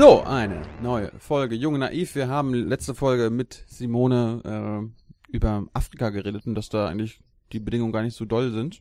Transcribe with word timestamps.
So, 0.00 0.22
eine 0.22 0.62
neue 0.82 1.12
Folge 1.18 1.54
Junge 1.54 1.78
Naiv. 1.78 2.14
Wir 2.14 2.26
haben 2.26 2.54
letzte 2.54 2.94
Folge 2.94 3.28
mit 3.28 3.64
Simone 3.66 4.88
äh, 5.30 5.36
über 5.36 5.66
Afrika 5.74 6.08
geredet 6.08 6.46
und 6.46 6.54
dass 6.54 6.70
da 6.70 6.88
eigentlich 6.88 7.20
die 7.52 7.60
Bedingungen 7.60 7.92
gar 7.92 8.00
nicht 8.00 8.16
so 8.16 8.24
doll 8.24 8.50
sind. 8.50 8.80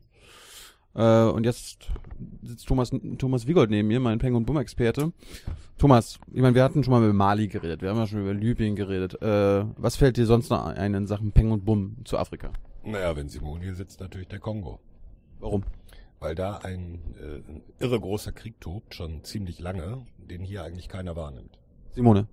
Äh, 0.96 1.24
und 1.26 1.43
jetzt 1.43 1.90
sitzt 2.42 2.66
Thomas, 2.66 2.92
Thomas 3.18 3.48
Wiegold 3.48 3.70
neben 3.70 3.90
mir, 3.90 4.00
mein 4.00 4.20
Peng- 4.20 4.34
und 4.34 4.46
Bumm-Experte. 4.46 5.12
Thomas, 5.78 6.21
ich 6.32 6.42
meine, 6.42 6.56
wir 6.56 6.64
hatten 6.64 6.86
schon 6.86 6.93
mal 6.93 7.04
über 7.04 7.12
Mali 7.12 7.50
geredet, 7.50 7.82
wir 7.82 7.90
haben 7.90 7.98
ja 7.98 8.07
schon 8.07 8.21
über 8.21 8.34
Libyen 8.34 8.78
geredet. 8.78 9.21
Äh, 9.21 9.65
was 9.76 9.98
fällt 9.98 10.15
dir 10.15 10.26
sonst 10.26 10.50
noch 10.50 10.68
ein 10.68 10.93
in 10.93 11.06
Sachen 11.06 11.34
Peng 11.34 11.51
und 11.51 11.65
Bumm 11.65 11.98
zu 12.06 12.18
Afrika? 12.18 12.54
Naja, 12.86 13.14
wenn 13.18 13.28
Simone 13.28 13.65
hier 13.65 13.76
sitzt, 13.76 14.00
natürlich 14.00 14.29
der 14.29 14.40
Kongo. 14.40 14.79
Warum? 15.42 15.65
Weil 16.19 16.36
da 16.36 16.57
ein 16.57 17.15
äh, 17.18 17.83
irre 17.83 18.00
großer 18.00 18.32
Krieg 18.32 18.59
tobt, 18.59 18.96
schon 18.96 19.23
ziemlich 19.23 19.59
lange, 19.59 20.05
den 20.18 20.42
hier 20.42 20.64
eigentlich 20.64 20.89
keiner 20.89 21.15
wahrnimmt. 21.15 21.57
Simone, 21.92 22.28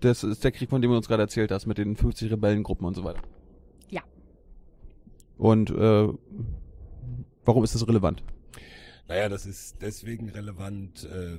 das 0.00 0.24
ist 0.24 0.42
der 0.44 0.52
Krieg, 0.52 0.70
von 0.70 0.80
dem 0.80 0.90
du 0.90 0.96
uns 0.96 1.08
gerade 1.08 1.22
erzählt 1.22 1.50
hast, 1.50 1.66
mit 1.66 1.78
den 1.78 1.96
50 1.96 2.32
Rebellengruppen 2.32 2.86
und 2.86 2.94
so 2.94 3.04
weiter. 3.04 3.22
Ja. 3.90 4.02
Und 5.36 5.70
äh, 5.70 6.08
warum 7.44 7.64
ist 7.64 7.74
das 7.74 7.86
relevant? 7.86 8.22
Naja, 9.08 9.30
das 9.30 9.46
ist 9.46 9.80
deswegen 9.80 10.28
relevant, 10.28 11.04
äh, 11.04 11.38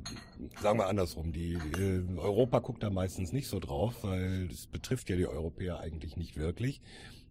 sagen 0.60 0.80
wir 0.80 0.88
andersrum. 0.88 1.32
Die 1.32 1.54
äh, 1.54 2.02
Europa 2.18 2.60
guckt 2.60 2.82
da 2.82 2.90
meistens 2.90 3.32
nicht 3.32 3.48
so 3.48 3.60
drauf, 3.60 4.04
weil 4.04 4.48
es 4.52 4.66
betrifft 4.66 5.08
ja 5.10 5.16
die 5.16 5.28
Europäer 5.28 5.80
eigentlich 5.80 6.18
nicht 6.18 6.36
wirklich. 6.36 6.82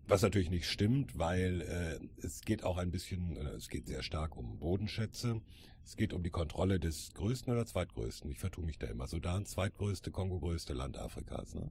Was 0.09 0.23
natürlich 0.23 0.49
nicht 0.49 0.67
stimmt, 0.71 1.19
weil 1.19 1.61
äh, 1.61 2.27
es 2.27 2.41
geht 2.41 2.65
auch 2.65 2.79
ein 2.79 2.91
bisschen, 2.91 3.37
äh, 3.37 3.51
es 3.51 3.69
geht 3.69 3.87
sehr 3.87 4.03
stark 4.03 4.39
um 4.39 4.59
Bodenschätze. 4.59 5.43
Es 5.85 5.97
geht 5.97 6.15
um 6.15 6.23
die 6.23 6.31
Kontrolle 6.31 6.81
des 6.81 7.13
größten 7.13 7.53
oder 7.53 7.67
zweitgrößten. 7.67 8.31
Ich 8.31 8.39
vertue 8.39 8.65
mich 8.65 8.79
da 8.79 8.87
immer. 8.87 9.07
Sudan, 9.07 9.45
zweitgrößte, 9.45 10.11
Kongo, 10.11 10.41
größte 10.41 10.73
Land 10.73 10.97
Afrikas. 10.97 11.55
Ne? 11.55 11.71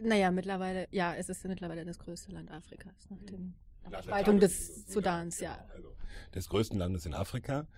Naja, 0.00 0.32
mittlerweile, 0.32 0.88
ja, 0.90 1.14
es 1.14 1.28
ist 1.28 1.44
mittlerweile 1.44 1.84
das 1.84 2.00
größte 2.00 2.32
Land 2.32 2.50
Afrikas 2.50 3.08
nach 3.08 3.22
dem 3.22 3.54
Nach 3.84 3.90
der 3.90 4.02
Spaltung 4.02 4.40
des 4.40 4.86
Sudans, 4.86 5.38
ja. 5.38 5.64
Also 5.72 5.94
des 6.34 6.48
größten 6.48 6.76
Landes 6.76 7.06
in 7.06 7.14
Afrika. 7.14 7.68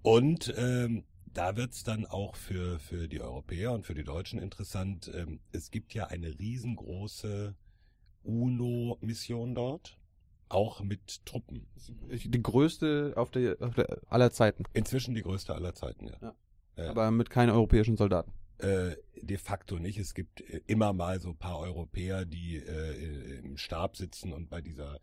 Und 0.00 0.52
ähm, 0.56 1.04
da 1.26 1.56
wird's 1.56 1.84
dann 1.84 2.06
auch 2.06 2.36
für, 2.36 2.78
für 2.78 3.06
die 3.06 3.20
Europäer 3.20 3.72
und 3.72 3.84
für 3.84 3.94
die 3.94 4.04
Deutschen 4.04 4.38
interessant. 4.38 5.10
Ähm, 5.14 5.40
es 5.52 5.70
gibt 5.70 5.92
ja 5.92 6.06
eine 6.06 6.38
riesengroße 6.38 7.54
UNO-Mission 8.24 9.54
dort, 9.54 9.98
auch 10.48 10.82
mit 10.82 11.24
Truppen. 11.24 11.66
Die 11.76 12.42
größte 12.42 13.14
auf 13.16 13.30
der, 13.30 13.56
auf 13.60 13.74
der 13.74 13.98
aller 14.08 14.30
Zeiten, 14.30 14.64
Inzwischen 14.72 15.14
die 15.14 15.22
größte 15.22 15.54
aller 15.54 15.74
Zeiten, 15.74 16.06
ja. 16.06 16.16
Ja. 16.20 16.34
Ja. 16.76 16.90
aber 16.90 17.10
mit 17.10 17.30
keinen 17.30 17.50
europäischen 17.50 17.96
Soldaten. 17.96 18.32
Äh, 18.58 18.96
de 19.20 19.38
facto 19.38 19.78
nicht. 19.78 19.98
Es 19.98 20.14
gibt 20.14 20.40
äh, 20.40 20.60
immer 20.66 20.92
mal 20.92 21.20
so 21.20 21.30
ein 21.30 21.36
paar 21.36 21.58
Europäer, 21.58 22.24
die 22.24 22.56
äh, 22.56 23.38
im 23.38 23.56
Stab 23.56 23.96
sitzen 23.96 24.32
und 24.32 24.50
bei 24.50 24.60
dieser 24.60 25.00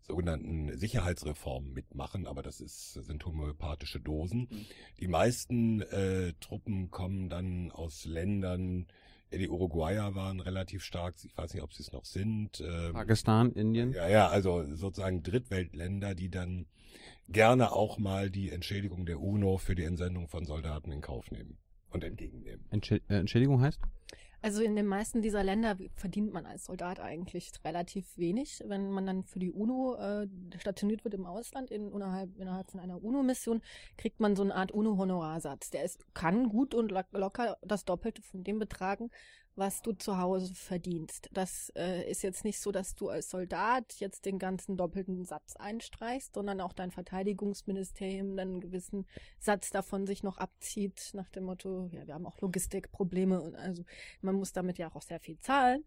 sogenannten 0.00 0.76
Sicherheitsreform 0.76 1.72
mitmachen, 1.72 2.26
aber 2.26 2.42
das 2.42 2.60
ist, 2.60 2.94
sind 2.94 3.24
homöopathische 3.24 4.00
Dosen. 4.00 4.48
Mhm. 4.50 4.66
Die 4.98 5.08
meisten 5.08 5.82
äh, 5.82 6.32
Truppen 6.40 6.90
kommen 6.90 7.28
dann 7.28 7.70
aus 7.70 8.04
Ländern, 8.04 8.82
äh, 8.82 8.92
die 9.38 9.48
Uruguayer 9.48 10.14
waren 10.14 10.40
relativ 10.40 10.84
stark, 10.84 11.14
ich 11.22 11.36
weiß 11.36 11.54
nicht, 11.54 11.62
ob 11.62 11.72
sie 11.72 11.82
es 11.82 11.92
noch 11.92 12.04
sind. 12.04 12.60
ähm, 12.60 12.92
Pakistan, 12.92 13.52
Indien. 13.52 13.92
ja, 13.92 14.08
ja, 14.08 14.28
also 14.28 14.64
sozusagen 14.74 15.22
Drittweltländer, 15.22 16.14
die 16.14 16.30
dann 16.30 16.66
gerne 17.28 17.72
auch 17.72 17.98
mal 17.98 18.30
die 18.30 18.50
Entschädigung 18.50 19.06
der 19.06 19.20
UNO 19.20 19.58
für 19.58 19.74
die 19.74 19.84
Entsendung 19.84 20.28
von 20.28 20.44
Soldaten 20.44 20.92
in 20.92 21.00
Kauf 21.00 21.30
nehmen 21.30 21.58
und 21.90 22.04
entgegennehmen. 22.04 22.64
Entschä 22.70 23.00
äh, 23.08 23.16
Entschädigung 23.16 23.60
heißt? 23.60 23.80
Also 24.44 24.60
in 24.60 24.74
den 24.74 24.86
meisten 24.86 25.22
dieser 25.22 25.44
Länder 25.44 25.76
verdient 25.94 26.32
man 26.32 26.46
als 26.46 26.64
Soldat 26.64 26.98
eigentlich 26.98 27.52
relativ 27.64 28.18
wenig. 28.18 28.60
Wenn 28.66 28.90
man 28.90 29.06
dann 29.06 29.22
für 29.22 29.38
die 29.38 29.52
UNO 29.52 29.94
äh, 29.94 30.26
stationiert 30.58 31.04
wird 31.04 31.14
im 31.14 31.26
Ausland, 31.26 31.70
in, 31.70 31.92
innerhalb, 31.92 32.36
innerhalb 32.36 32.68
von 32.68 32.80
einer 32.80 33.02
UNO-Mission, 33.02 33.62
kriegt 33.96 34.18
man 34.18 34.34
so 34.34 34.42
eine 34.42 34.56
Art 34.56 34.72
UNO-Honorarsatz. 34.72 35.70
Der 35.70 35.84
ist, 35.84 36.04
kann 36.12 36.48
gut 36.48 36.74
und 36.74 36.90
lo- 36.90 37.02
locker 37.12 37.56
das 37.62 37.84
Doppelte 37.84 38.20
von 38.20 38.42
dem 38.42 38.58
betragen, 38.58 39.10
was 39.54 39.82
du 39.82 39.92
zu 39.92 40.18
Hause 40.18 40.54
verdienst. 40.54 41.28
Das 41.32 41.70
äh, 41.76 42.10
ist 42.10 42.22
jetzt 42.22 42.44
nicht 42.44 42.60
so, 42.60 42.72
dass 42.72 42.94
du 42.94 43.08
als 43.08 43.30
Soldat 43.30 43.94
jetzt 43.98 44.24
den 44.24 44.38
ganzen 44.38 44.76
doppelten 44.76 45.24
Satz 45.24 45.56
einstreichst, 45.56 46.34
sondern 46.34 46.60
auch 46.60 46.72
dein 46.72 46.90
Verteidigungsministerium 46.90 48.36
dann 48.36 48.48
einen 48.48 48.60
gewissen 48.60 49.06
Satz 49.38 49.70
davon 49.70 50.06
sich 50.06 50.22
noch 50.22 50.38
abzieht, 50.38 51.10
nach 51.12 51.28
dem 51.28 51.44
Motto, 51.44 51.88
ja, 51.92 52.06
wir 52.06 52.14
haben 52.14 52.26
auch 52.26 52.40
Logistikprobleme 52.40 53.40
und 53.40 53.54
also 53.54 53.84
man 54.22 54.36
muss 54.36 54.52
damit 54.52 54.78
ja 54.78 54.94
auch 54.94 55.02
sehr 55.02 55.20
viel 55.20 55.38
zahlen. 55.40 55.84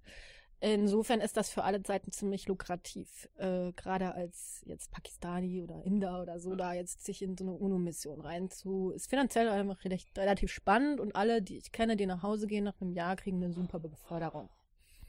Insofern 0.61 1.21
ist 1.21 1.37
das 1.37 1.49
für 1.49 1.63
alle 1.63 1.81
Seiten 1.85 2.11
ziemlich 2.11 2.47
lukrativ, 2.47 3.29
äh, 3.35 3.71
gerade 3.73 4.15
als 4.15 4.63
jetzt 4.65 4.89
Pakistani 4.91 5.61
oder 5.61 5.83
Inder 5.83 6.21
oder 6.21 6.39
so 6.39 6.55
da 6.55 6.73
jetzt 6.73 7.03
sich 7.05 7.21
in 7.21 7.37
so 7.37 7.43
eine 7.43 7.53
UNO-Mission 7.53 8.21
rein 8.21 8.49
zu, 8.49 8.91
ist 8.91 9.09
finanziell 9.09 9.49
einfach 9.49 9.77
relativ 10.17 10.51
spannend 10.51 10.99
und 10.99 11.15
alle, 11.15 11.41
die 11.41 11.57
ich 11.57 11.71
kenne, 11.71 11.97
die 11.97 12.05
nach 12.05 12.23
Hause 12.23 12.47
gehen 12.47 12.63
nach 12.63 12.79
einem 12.81 12.93
Jahr, 12.93 13.15
kriegen 13.15 13.43
eine 13.43 13.53
super 13.53 13.79
Beförderung. 13.79 14.49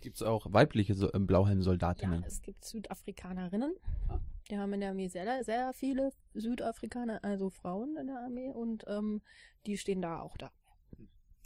Gibt 0.00 0.16
es 0.16 0.22
auch 0.22 0.46
weibliche 0.52 0.94
so 0.94 1.06
äh, 1.08 1.12
Ja, 1.12 1.18
Blauhelm-Soldatinnen? 1.20 2.24
es 2.24 2.42
gibt 2.42 2.64
Südafrikanerinnen. 2.64 3.74
Die 4.50 4.58
haben 4.58 4.72
in 4.74 4.80
der 4.80 4.90
Armee 4.90 5.08
sehr, 5.08 5.42
sehr 5.42 5.72
viele 5.72 6.12
Südafrikaner, 6.34 7.24
also 7.24 7.50
Frauen 7.50 7.96
in 7.96 8.08
der 8.08 8.20
Armee 8.20 8.50
und 8.52 8.84
ähm, 8.86 9.22
die 9.66 9.78
stehen 9.78 10.02
da 10.02 10.20
auch 10.20 10.36
da. 10.36 10.50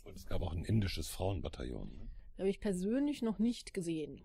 Und 0.04 0.16
es 0.16 0.26
gab 0.26 0.42
auch 0.42 0.52
ein 0.52 0.64
indisches 0.64 1.08
Frauenbataillon. 1.08 1.96
ne? 1.96 2.09
Habe 2.40 2.48
ich 2.48 2.58
persönlich 2.60 3.22
noch 3.22 3.38
nicht 3.38 3.74
gesehen. 3.74 4.20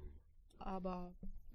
Aber 0.58 1.14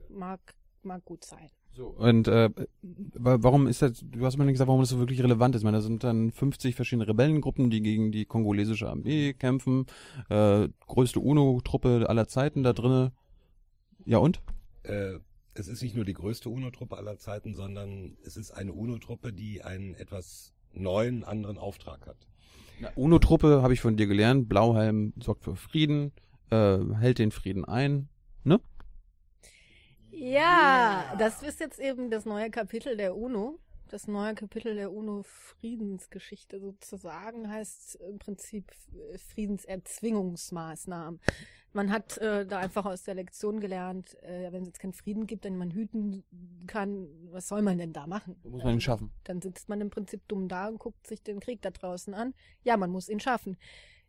mag, 0.09 0.41
mag 0.83 1.05
gut 1.05 1.25
sein. 1.25 1.49
So, 1.73 1.87
und 1.87 2.29
äh, 2.29 2.51
wa- 2.83 3.39
warum 3.41 3.67
ist 3.67 3.81
das, 3.81 4.05
du 4.05 4.25
hast 4.27 4.37
mir 4.37 4.45
nicht 4.45 4.55
gesagt, 4.55 4.69
warum 4.69 4.81
das 4.83 4.91
so 4.91 4.99
wirklich 4.99 5.23
relevant 5.23 5.55
ist. 5.55 5.63
Ich 5.63 5.65
meine, 5.65 5.79
da 5.79 5.83
sind 5.83 6.05
dann 6.05 6.33
50 6.33 6.75
verschiedene 6.75 7.09
Rebellengruppen, 7.09 7.71
die 7.71 7.81
gegen 7.81 8.13
die 8.13 8.25
kongolesische 8.27 8.89
Armee 8.91 9.33
kämpfen. 9.33 9.87
Äh, 10.29 10.69
größte 10.87 11.21
UNO-Truppe 11.21 12.07
aller 12.09 12.29
Zeiten 12.29 12.63
da 12.63 12.73
drinne. 12.73 13.13
Ja 14.05 14.19
und? 14.19 14.43
Äh, 14.83 15.19
es 15.55 15.69
ist 15.69 15.83
nicht 15.83 15.95
nur 15.97 16.05
die 16.05 16.15
größte 16.15 16.49
UNO-Truppe 16.51 16.97
aller 16.97 17.19
Zeiten, 17.19 17.55
sondern 17.55 18.17
es 18.25 18.37
ist 18.37 18.51
eine 18.51 18.73
UNO-Truppe, 18.73 19.33
die 19.33 19.63
einen 19.63 19.95
etwas 19.95 20.53
neuen, 20.73 21.25
anderen 21.25 21.57
Auftrag 21.57 22.07
hat. 22.07 22.27
Na, 22.81 22.91
UNO-Truppe 22.97 23.63
habe 23.63 23.73
ich 23.75 23.81
von 23.81 23.97
dir 23.97 24.07
gelernt. 24.07 24.49
Blauhelm 24.49 25.13
sorgt 25.23 25.45
für 25.45 25.55
Frieden, 25.57 26.13
äh, 26.51 26.79
hält 26.97 27.19
den 27.19 27.31
Frieden 27.31 27.65
ein. 27.65 28.09
Ne? 28.45 28.61
Ja, 30.11 31.15
das 31.19 31.43
ist 31.43 31.61
jetzt 31.61 31.79
eben 31.79 32.11
das 32.11 32.25
neue 32.25 32.51
Kapitel 32.51 32.97
der 32.97 33.17
UNO. 33.17 33.59
Das 33.89 34.07
neue 34.07 34.35
Kapitel 34.37 34.77
der 34.77 34.93
UNO-Friedensgeschichte 34.93 36.61
sozusagen 36.61 37.51
heißt 37.51 37.97
im 38.09 38.21
Prinzip 38.21 38.71
Friedenserzwingungsmaßnahmen. 39.35 41.21
Man 41.73 41.91
hat 41.91 42.19
äh, 42.19 42.47
da 42.47 42.59
einfach 42.59 42.85
aus 42.85 43.03
der 43.03 43.15
Lektion 43.15 43.59
gelernt, 43.59 44.17
äh, 44.23 44.53
wenn 44.53 44.63
es 44.63 44.69
jetzt 44.69 44.79
keinen 44.81 44.93
Frieden 44.93 45.27
gibt, 45.27 45.45
den 45.45 45.57
man 45.57 45.71
hüten 45.71 46.23
kann, 46.67 47.09
was 47.31 47.49
soll 47.49 47.63
man 47.63 47.79
denn 47.79 47.93
da 47.93 48.07
machen? 48.07 48.37
Muss 48.45 48.63
man 48.63 48.75
ihn 48.75 48.81
schaffen. 48.81 49.11
Dann 49.25 49.41
sitzt 49.41 49.69
man 49.69 49.81
im 49.81 49.91
Prinzip 49.91 50.27
dumm 50.29 50.49
da 50.49 50.69
und 50.69 50.79
guckt 50.79 51.07
sich 51.07 51.23
den 51.23 51.41
Krieg 51.41 51.63
da 51.63 51.71
draußen 51.71 52.15
an. 52.15 52.35
Ja, 52.63 52.77
man 52.77 52.91
muss 52.91 53.09
ihn 53.09 53.21
schaffen. 53.21 53.57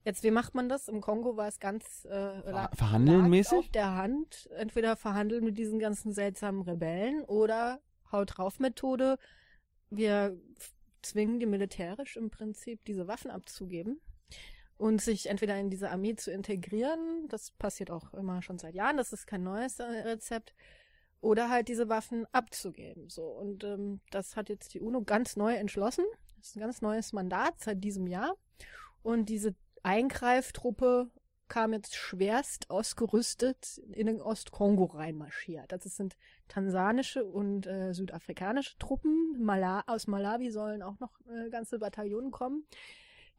Jetzt, 0.03 0.23
wie 0.23 0.31
macht 0.31 0.55
man 0.55 0.67
das? 0.67 0.87
Im 0.87 0.99
Kongo 1.01 1.37
war 1.37 1.47
es 1.47 1.59
ganz 1.59 2.05
äh, 2.05 2.49
lag- 2.49 2.75
verhandeln 2.75 3.29
mäßig? 3.29 3.57
auf 3.59 3.69
der 3.69 3.95
Hand. 3.95 4.49
Entweder 4.55 4.95
verhandeln 4.95 5.43
mit 5.43 5.57
diesen 5.57 5.79
ganzen 5.79 6.11
seltsamen 6.13 6.61
Rebellen 6.63 7.23
oder 7.23 7.81
Haut 8.11 8.37
drauf 8.37 8.59
Methode. 8.59 9.17
Wir 9.89 10.39
zwingen 11.01 11.39
die 11.39 11.45
militärisch 11.45 12.17
im 12.17 12.29
Prinzip 12.29 12.83
diese 12.85 13.07
Waffen 13.07 13.29
abzugeben 13.31 13.99
und 14.77 15.01
sich 15.01 15.27
entweder 15.29 15.57
in 15.59 15.69
diese 15.69 15.91
Armee 15.91 16.15
zu 16.15 16.31
integrieren. 16.31 17.27
Das 17.29 17.51
passiert 17.51 17.91
auch 17.91 18.13
immer 18.13 18.41
schon 18.41 18.57
seit 18.57 18.73
Jahren. 18.73 18.97
Das 18.97 19.13
ist 19.13 19.27
kein 19.27 19.43
neues 19.43 19.79
äh, 19.79 19.83
Rezept. 19.83 20.53
Oder 21.19 21.51
halt 21.51 21.67
diese 21.67 21.87
Waffen 21.87 22.25
abzugeben. 22.31 23.07
So 23.07 23.25
und 23.27 23.63
ähm, 23.63 24.01
das 24.09 24.35
hat 24.35 24.49
jetzt 24.49 24.73
die 24.73 24.81
UNO 24.81 25.03
ganz 25.03 25.35
neu 25.35 25.53
entschlossen. 25.53 26.05
Das 26.39 26.47
ist 26.47 26.55
ein 26.55 26.61
ganz 26.61 26.81
neues 26.81 27.13
Mandat 27.13 27.59
seit 27.59 27.83
diesem 27.83 28.07
Jahr. 28.07 28.35
Und 29.03 29.29
diese 29.29 29.53
Eingreiftruppe 29.83 31.09
kam 31.47 31.73
jetzt 31.73 31.95
schwerst 31.95 32.69
ausgerüstet 32.69 33.79
in 33.91 34.07
den 34.07 34.21
Ostkongo 34.21 34.85
reinmarschiert. 34.85 35.69
Das 35.71 35.83
sind 35.83 36.15
tansanische 36.47 37.25
und 37.25 37.67
äh, 37.67 37.93
südafrikanische 37.93 38.77
Truppen. 38.77 39.35
Mala 39.37 39.83
aus 39.85 40.07
Malawi 40.07 40.49
sollen 40.49 40.81
auch 40.81 40.97
noch 41.01 41.19
äh, 41.27 41.49
ganze 41.49 41.79
Bataillonen 41.79 42.31
kommen. 42.31 42.65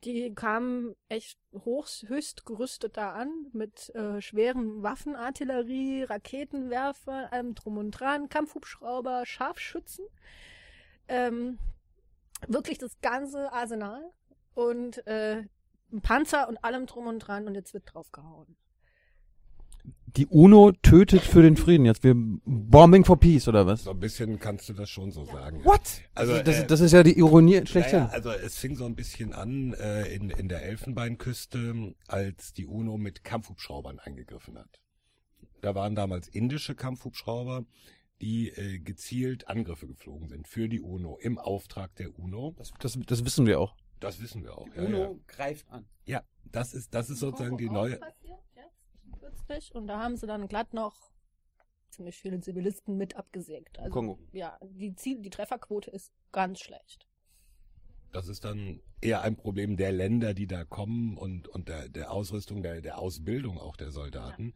Die 0.04 0.34
kamen 0.34 0.94
echt 1.08 1.38
hoch, 1.54 1.88
höchst 2.06 2.44
gerüstet 2.44 2.98
da 2.98 3.12
an 3.12 3.30
mit 3.52 3.88
äh, 3.94 4.20
schweren 4.20 4.82
Waffen, 4.82 5.16
Artillerie, 5.16 6.02
Raketenwerfer, 6.02 7.32
allem 7.32 7.54
drum 7.54 7.78
und 7.78 7.92
dran, 7.92 8.28
Kampfhubschrauber, 8.28 9.24
Scharfschützen. 9.24 10.04
Ähm, 11.08 11.58
wirklich 12.46 12.76
das 12.76 13.00
ganze 13.00 13.52
Arsenal. 13.52 14.02
Und 14.54 15.06
äh, 15.06 15.44
Panzer 16.00 16.48
und 16.48 16.62
allem 16.64 16.86
drum 16.86 17.06
und 17.06 17.18
dran 17.18 17.46
und 17.46 17.54
jetzt 17.54 17.74
wird 17.74 17.92
draufgehauen. 17.92 18.56
Die 20.16 20.26
UNO 20.26 20.72
tötet 20.82 21.22
für 21.22 21.42
den 21.42 21.56
Frieden 21.56 21.86
jetzt. 21.86 22.04
Wir 22.04 22.14
bombing 22.14 23.04
for 23.04 23.18
peace 23.18 23.48
oder 23.48 23.66
was? 23.66 23.84
So 23.84 23.90
ein 23.90 23.98
bisschen 23.98 24.38
kannst 24.38 24.68
du 24.68 24.74
das 24.74 24.90
schon 24.90 25.10
so 25.10 25.24
sagen. 25.24 25.64
What? 25.64 26.02
Also, 26.14 26.42
das, 26.42 26.60
äh, 26.60 26.66
das 26.66 26.80
ist 26.80 26.92
ja 26.92 27.02
die 27.02 27.18
Ironie 27.18 27.66
schlechthin. 27.66 28.00
Naja, 28.00 28.12
also 28.12 28.30
es 28.30 28.58
fing 28.58 28.76
so 28.76 28.84
ein 28.84 28.94
bisschen 28.94 29.32
an 29.32 29.72
äh, 29.72 30.14
in, 30.14 30.28
in 30.28 30.48
der 30.48 30.64
Elfenbeinküste, 30.64 31.94
als 32.08 32.52
die 32.52 32.66
UNO 32.66 32.98
mit 32.98 33.24
Kampfhubschraubern 33.24 33.98
eingegriffen 34.00 34.58
hat. 34.58 34.80
Da 35.62 35.74
waren 35.74 35.94
damals 35.94 36.28
indische 36.28 36.74
Kampfhubschrauber, 36.74 37.64
die 38.20 38.50
äh, 38.50 38.78
gezielt 38.80 39.48
Angriffe 39.48 39.86
geflogen 39.86 40.28
sind 40.28 40.46
für 40.46 40.68
die 40.68 40.80
UNO 40.80 41.18
im 41.20 41.38
Auftrag 41.38 41.94
der 41.96 42.18
UNO. 42.18 42.54
Das, 42.58 42.70
das, 42.78 42.98
das 43.06 43.24
wissen 43.24 43.46
wir 43.46 43.60
auch. 43.60 43.74
Das 44.02 44.20
wissen 44.20 44.42
wir 44.42 44.56
auch. 44.56 44.68
Ja, 44.74 44.82
ja. 44.82 45.14
greift 45.26 45.68
an. 45.70 45.86
ja, 46.06 46.22
das 46.44 46.74
ist 46.74 46.94
das 46.94 47.10
ist 47.10 47.20
sozusagen 47.20 47.56
die 47.56 47.70
neue. 47.70 47.96
passiert 47.96 48.40
jetzt, 48.54 49.20
kürzlich. 49.20 49.74
Und 49.74 49.86
da 49.86 50.00
haben 50.00 50.16
sie 50.16 50.26
dann 50.26 50.48
glatt 50.48 50.74
noch 50.74 51.12
ziemlich 51.90 52.18
viele 52.18 52.40
Zivilisten 52.40 52.96
mit 52.96 53.16
abgesägt. 53.16 53.78
Also, 53.78 53.90
Kongo. 53.90 54.18
Ja, 54.32 54.58
die 54.62 54.94
Ziel, 54.94 55.20
die 55.20 55.30
Trefferquote 55.30 55.90
ist 55.90 56.12
ganz 56.32 56.60
schlecht. 56.60 57.06
Das 58.12 58.28
ist 58.28 58.44
dann 58.44 58.80
eher 59.00 59.22
ein 59.22 59.36
Problem 59.36 59.76
der 59.76 59.92
Länder, 59.92 60.34
die 60.34 60.46
da 60.46 60.64
kommen 60.64 61.16
und, 61.16 61.48
und 61.48 61.68
der, 61.68 61.88
der 61.88 62.10
Ausrüstung, 62.10 62.62
der, 62.62 62.80
der 62.82 62.98
Ausbildung 62.98 63.58
auch 63.58 63.76
der 63.76 63.90
Soldaten. 63.90 64.52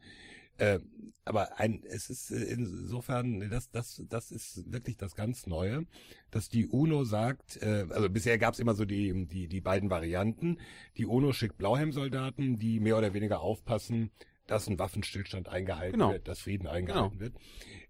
Äh, 0.57 0.79
aber 1.25 1.59
ein, 1.59 1.83
es 1.83 2.09
ist 2.09 2.31
insofern, 2.31 3.49
das, 3.49 3.69
das, 3.69 4.01
das 4.07 4.31
ist 4.31 4.71
wirklich 4.71 4.95
das 4.95 5.13
ganz 5.15 5.45
Neue, 5.45 5.85
dass 6.31 6.47
die 6.47 6.67
UNO 6.67 7.03
sagt, 7.03 7.57
äh, 7.61 7.85
also 7.89 8.09
bisher 8.09 8.37
gab 8.37 8.53
es 8.53 8.59
immer 8.61 8.75
so 8.75 8.85
die, 8.85 9.27
die, 9.27 9.47
die 9.47 9.61
beiden 9.61 9.89
Varianten. 9.89 10.57
Die 10.95 11.05
UNO 11.05 11.33
schickt 11.33 11.57
Blauhelmsoldaten, 11.57 12.57
die 12.57 12.79
mehr 12.79 12.97
oder 12.97 13.13
weniger 13.13 13.41
aufpassen, 13.41 14.11
dass 14.47 14.67
ein 14.67 14.79
Waffenstillstand 14.79 15.49
eingehalten 15.49 15.99
Genau. 15.99 16.13
wird, 16.13 16.27
dass 16.29 16.39
Frieden 16.39 16.67
eingehalten 16.67 17.19
wird. 17.19 17.35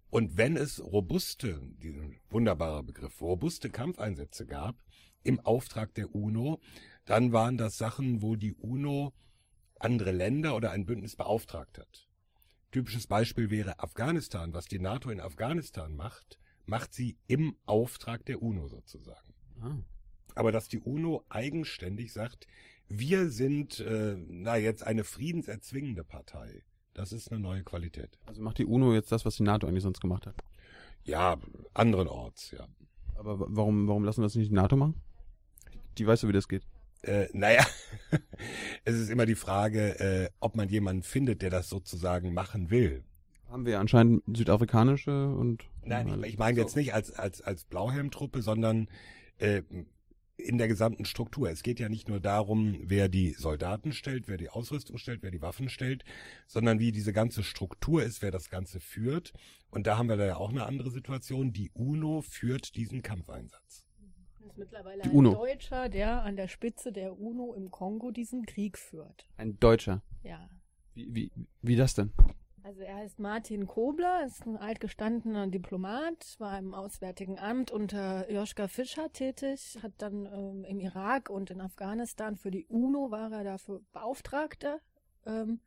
Und 0.09 0.37
wenn 0.37 0.57
es 0.57 0.83
robuste, 0.83 1.61
diesen 1.83 2.15
wunderbarer 2.29 2.81
Begriff, 2.81 3.21
robuste 3.21 3.69
Kampfeinsätze 3.69 4.45
gab 4.47 4.75
im 5.23 5.39
Auftrag 5.41 5.93
der 5.93 6.15
UNO, 6.15 6.59
dann 7.05 7.33
waren 7.33 7.57
das 7.57 7.77
Sachen, 7.77 8.21
wo 8.21 8.35
die 8.35 8.53
UNO 8.53 9.13
andere 9.79 10.11
Länder 10.11 10.55
oder 10.55 10.71
ein 10.71 10.85
Bündnis 10.85 11.15
beauftragt 11.15 11.77
hat. 11.77 12.06
Typisches 12.71 13.07
Beispiel 13.07 13.49
wäre 13.49 13.79
Afghanistan. 13.79 14.53
Was 14.53 14.65
die 14.65 14.79
NATO 14.79 15.09
in 15.09 15.19
Afghanistan 15.21 15.95
macht, 15.95 16.37
macht 16.65 16.93
sie 16.93 17.17
im 17.27 17.55
Auftrag 17.65 18.25
der 18.25 18.41
UNO 18.41 18.67
sozusagen. 18.67 19.33
Ah. 19.61 19.77
Aber 20.35 20.51
dass 20.51 20.67
die 20.67 20.79
UNO 20.79 21.23
eigenständig 21.29 22.13
sagt, 22.13 22.45
wir 22.89 23.29
sind 23.29 23.79
äh, 23.79 24.17
na 24.27 24.57
jetzt 24.57 24.83
eine 24.83 25.03
friedenserzwingende 25.03 26.03
Partei, 26.03 26.63
das 26.93 27.11
ist 27.11 27.31
eine 27.31 27.39
neue 27.39 27.63
Qualität. 27.63 28.17
Also 28.25 28.41
macht 28.41 28.57
die 28.59 28.65
UNO 28.65 28.93
jetzt 28.93 29.11
das, 29.11 29.25
was 29.25 29.35
die 29.35 29.43
NATO 29.43 29.67
eigentlich 29.67 29.83
sonst 29.83 29.99
gemacht 30.01 30.25
hat. 30.27 30.35
Ja, 31.03 31.37
anderenorts, 31.73 32.51
ja. 32.51 32.67
Aber 33.15 33.39
wa- 33.39 33.47
warum, 33.49 33.87
warum 33.87 34.03
lassen 34.03 34.21
wir 34.21 34.25
das 34.25 34.35
nicht 34.35 34.51
die 34.51 34.55
NATO 34.55 34.75
machen? 34.75 35.01
Die 35.97 36.05
weiß 36.05 36.21
ja, 36.21 36.27
wie 36.29 36.33
das 36.33 36.47
geht. 36.47 36.63
Äh, 37.01 37.27
naja, 37.33 37.65
es 38.85 38.95
ist 38.95 39.09
immer 39.09 39.25
die 39.25 39.35
Frage, 39.35 39.99
äh, 39.99 40.29
ob 40.39 40.55
man 40.55 40.69
jemanden 40.69 41.03
findet, 41.03 41.41
der 41.41 41.49
das 41.49 41.69
sozusagen 41.69 42.33
machen 42.33 42.69
will. 42.69 43.03
Haben 43.49 43.65
wir 43.65 43.79
anscheinend 43.79 44.23
südafrikanische 44.35 45.29
und. 45.29 45.63
Nein, 45.85 46.21
ich, 46.23 46.33
ich 46.33 46.37
meine 46.37 46.59
jetzt 46.59 46.75
nicht 46.75 46.93
als, 46.93 47.13
als, 47.13 47.41
als 47.41 47.63
Blauhelmtruppe, 47.63 48.41
sondern 48.41 48.89
äh, 49.37 49.61
in 50.37 50.57
der 50.57 50.67
gesamten 50.67 51.05
Struktur. 51.05 51.49
Es 51.49 51.63
geht 51.63 51.79
ja 51.79 51.89
nicht 51.89 52.07
nur 52.07 52.19
darum, 52.19 52.77
wer 52.83 53.09
die 53.09 53.31
Soldaten 53.31 53.91
stellt, 53.91 54.27
wer 54.27 54.37
die 54.37 54.49
Ausrüstung 54.49 54.97
stellt, 54.97 55.23
wer 55.23 55.31
die 55.31 55.41
Waffen 55.41 55.67
stellt, 55.67 56.03
sondern 56.45 56.79
wie 56.79 56.91
diese 56.91 57.11
ganze 57.11 57.43
Struktur 57.43 58.03
ist, 58.03 58.21
wer 58.21 58.31
das 58.31 58.49
Ganze 58.49 58.79
führt. 58.79 59.33
Und 59.71 59.87
da 59.87 59.97
haben 59.97 60.09
wir 60.09 60.17
da 60.17 60.25
ja 60.25 60.37
auch 60.37 60.51
eine 60.51 60.65
andere 60.65 60.91
Situation. 60.91 61.53
Die 61.53 61.71
UNO 61.73 62.21
führt 62.21 62.75
diesen 62.75 63.01
Kampfeinsatz. 63.01 63.86
Ist 64.47 64.57
mittlerweile 64.57 65.03
ein 65.03 65.11
UNO. 65.11 65.33
Deutscher, 65.33 65.89
der 65.89 66.23
an 66.23 66.35
der 66.35 66.47
Spitze 66.47 66.91
der 66.91 67.19
UNO 67.19 67.53
im 67.53 67.71
Kongo 67.71 68.11
diesen 68.11 68.45
Krieg 68.45 68.77
führt. 68.77 69.27
Ein 69.37 69.59
Deutscher. 69.59 70.01
Ja. 70.23 70.49
Wie, 70.93 71.13
wie, 71.13 71.31
wie 71.61 71.75
das 71.75 71.93
denn? 71.93 72.11
Also 72.67 72.81
er 72.81 72.97
heißt 72.97 73.19
Martin 73.19 73.65
Kobler, 73.65 74.25
ist 74.25 74.45
ein 74.45 74.57
altgestandener 74.57 75.47
Diplomat, 75.47 76.35
war 76.37 76.59
im 76.59 76.73
Auswärtigen 76.73 77.39
Amt 77.39 77.71
unter 77.71 78.29
Joschka 78.29 78.67
Fischer 78.67 79.09
tätig, 79.13 79.79
hat 79.81 79.93
dann 79.99 80.25
ähm, 80.25 80.65
im 80.65 80.81
Irak 80.81 81.29
und 81.29 81.49
in 81.49 81.61
Afghanistan 81.61 82.35
für 82.35 82.51
die 82.51 82.65
UNO 82.65 83.09
war 83.09 83.31
er 83.31 83.45
dafür 83.45 83.81
Beauftragter 83.93 84.81
ähm, 85.25 85.61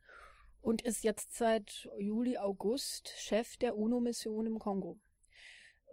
und 0.61 0.83
ist 0.83 1.03
jetzt 1.03 1.33
seit 1.33 1.89
Juli, 1.97 2.37
August 2.37 3.09
Chef 3.17 3.57
der 3.57 3.77
UNO-Mission 3.77 4.45
im 4.45 4.59
Kongo. 4.59 4.99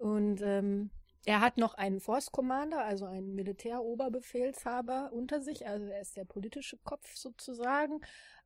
Und 0.00 0.42
ähm, 0.42 0.90
er 1.24 1.40
hat 1.40 1.58
noch 1.58 1.74
einen 1.74 2.00
Force 2.00 2.32
Commander, 2.32 2.84
also 2.84 3.04
einen 3.04 3.34
Militäroberbefehlshaber 3.34 5.10
unter 5.12 5.40
sich, 5.40 5.66
also 5.66 5.86
er 5.86 6.00
ist 6.00 6.16
der 6.16 6.24
politische 6.24 6.78
Kopf 6.78 7.14
sozusagen. 7.14 8.00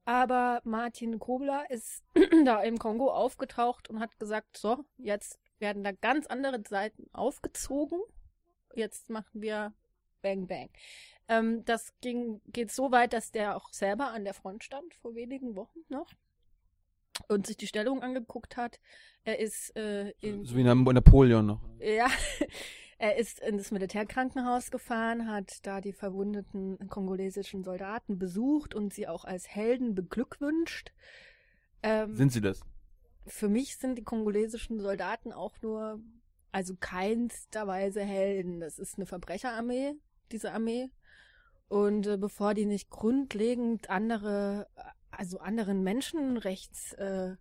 Aber 0.04 0.60
Martin 0.64 1.18
Kobler 1.20 1.70
ist 1.70 2.02
da 2.44 2.60
im 2.62 2.78
Kongo 2.78 3.10
aufgetaucht 3.10 3.88
und 3.88 4.00
hat 4.00 4.18
gesagt, 4.18 4.56
so, 4.56 4.84
jetzt 4.96 5.38
werden 5.58 5.84
da 5.84 5.92
ganz 5.92 6.26
andere 6.26 6.60
Seiten 6.68 7.08
aufgezogen. 7.12 8.00
Jetzt 8.74 9.10
machen 9.10 9.40
wir 9.42 9.72
Bang 10.20 10.46
Bang. 10.48 10.70
Ähm, 11.28 11.64
das 11.64 11.92
ging, 12.00 12.40
geht 12.46 12.72
so 12.72 12.90
weit, 12.90 13.12
dass 13.12 13.30
der 13.30 13.56
auch 13.56 13.72
selber 13.72 14.08
an 14.08 14.24
der 14.24 14.34
Front 14.34 14.64
stand 14.64 14.94
vor 14.94 15.14
wenigen 15.14 15.54
Wochen 15.54 15.80
noch 15.88 16.12
und 17.28 17.46
sich 17.46 17.56
die 17.56 17.66
Stellung 17.66 18.02
angeguckt 18.02 18.56
hat. 18.56 18.80
Er 19.24 19.38
ist 19.38 19.76
äh, 19.76 20.10
in 20.20 20.44
So 20.44 20.56
wie 20.56 20.62
in 20.62 20.66
Napoleon 20.66 21.46
noch. 21.46 21.60
ja, 21.80 22.08
er 22.98 23.16
ist 23.16 23.40
in 23.40 23.58
das 23.58 23.70
Militärkrankenhaus 23.70 24.70
gefahren, 24.70 25.30
hat 25.30 25.64
da 25.66 25.80
die 25.80 25.92
verwundeten 25.92 26.78
kongolesischen 26.88 27.62
Soldaten 27.64 28.18
besucht 28.18 28.74
und 28.74 28.92
sie 28.92 29.08
auch 29.08 29.24
als 29.24 29.48
Helden 29.48 29.94
beglückwünscht. 29.94 30.92
Ähm, 31.82 32.14
Sind 32.14 32.32
sie 32.32 32.40
das? 32.40 32.62
für 33.26 33.48
mich 33.48 33.76
sind 33.76 33.96
die 33.98 34.04
kongolesischen 34.04 34.80
Soldaten 34.80 35.32
auch 35.32 35.54
nur, 35.62 36.00
also 36.50 36.74
keinster 36.78 37.66
Weise 37.66 38.02
Helden. 38.02 38.60
Das 38.60 38.78
ist 38.78 38.96
eine 38.96 39.06
Verbrecherarmee, 39.06 39.94
diese 40.32 40.52
Armee. 40.52 40.90
Und 41.68 42.06
äh, 42.06 42.16
bevor 42.18 42.54
die 42.54 42.66
nicht 42.66 42.90
grundlegend 42.90 43.88
andere, 43.88 44.66
also 45.12 45.38
anderen 45.38 45.82
Menschenrechts 45.82 46.94
äh, 46.94 47.36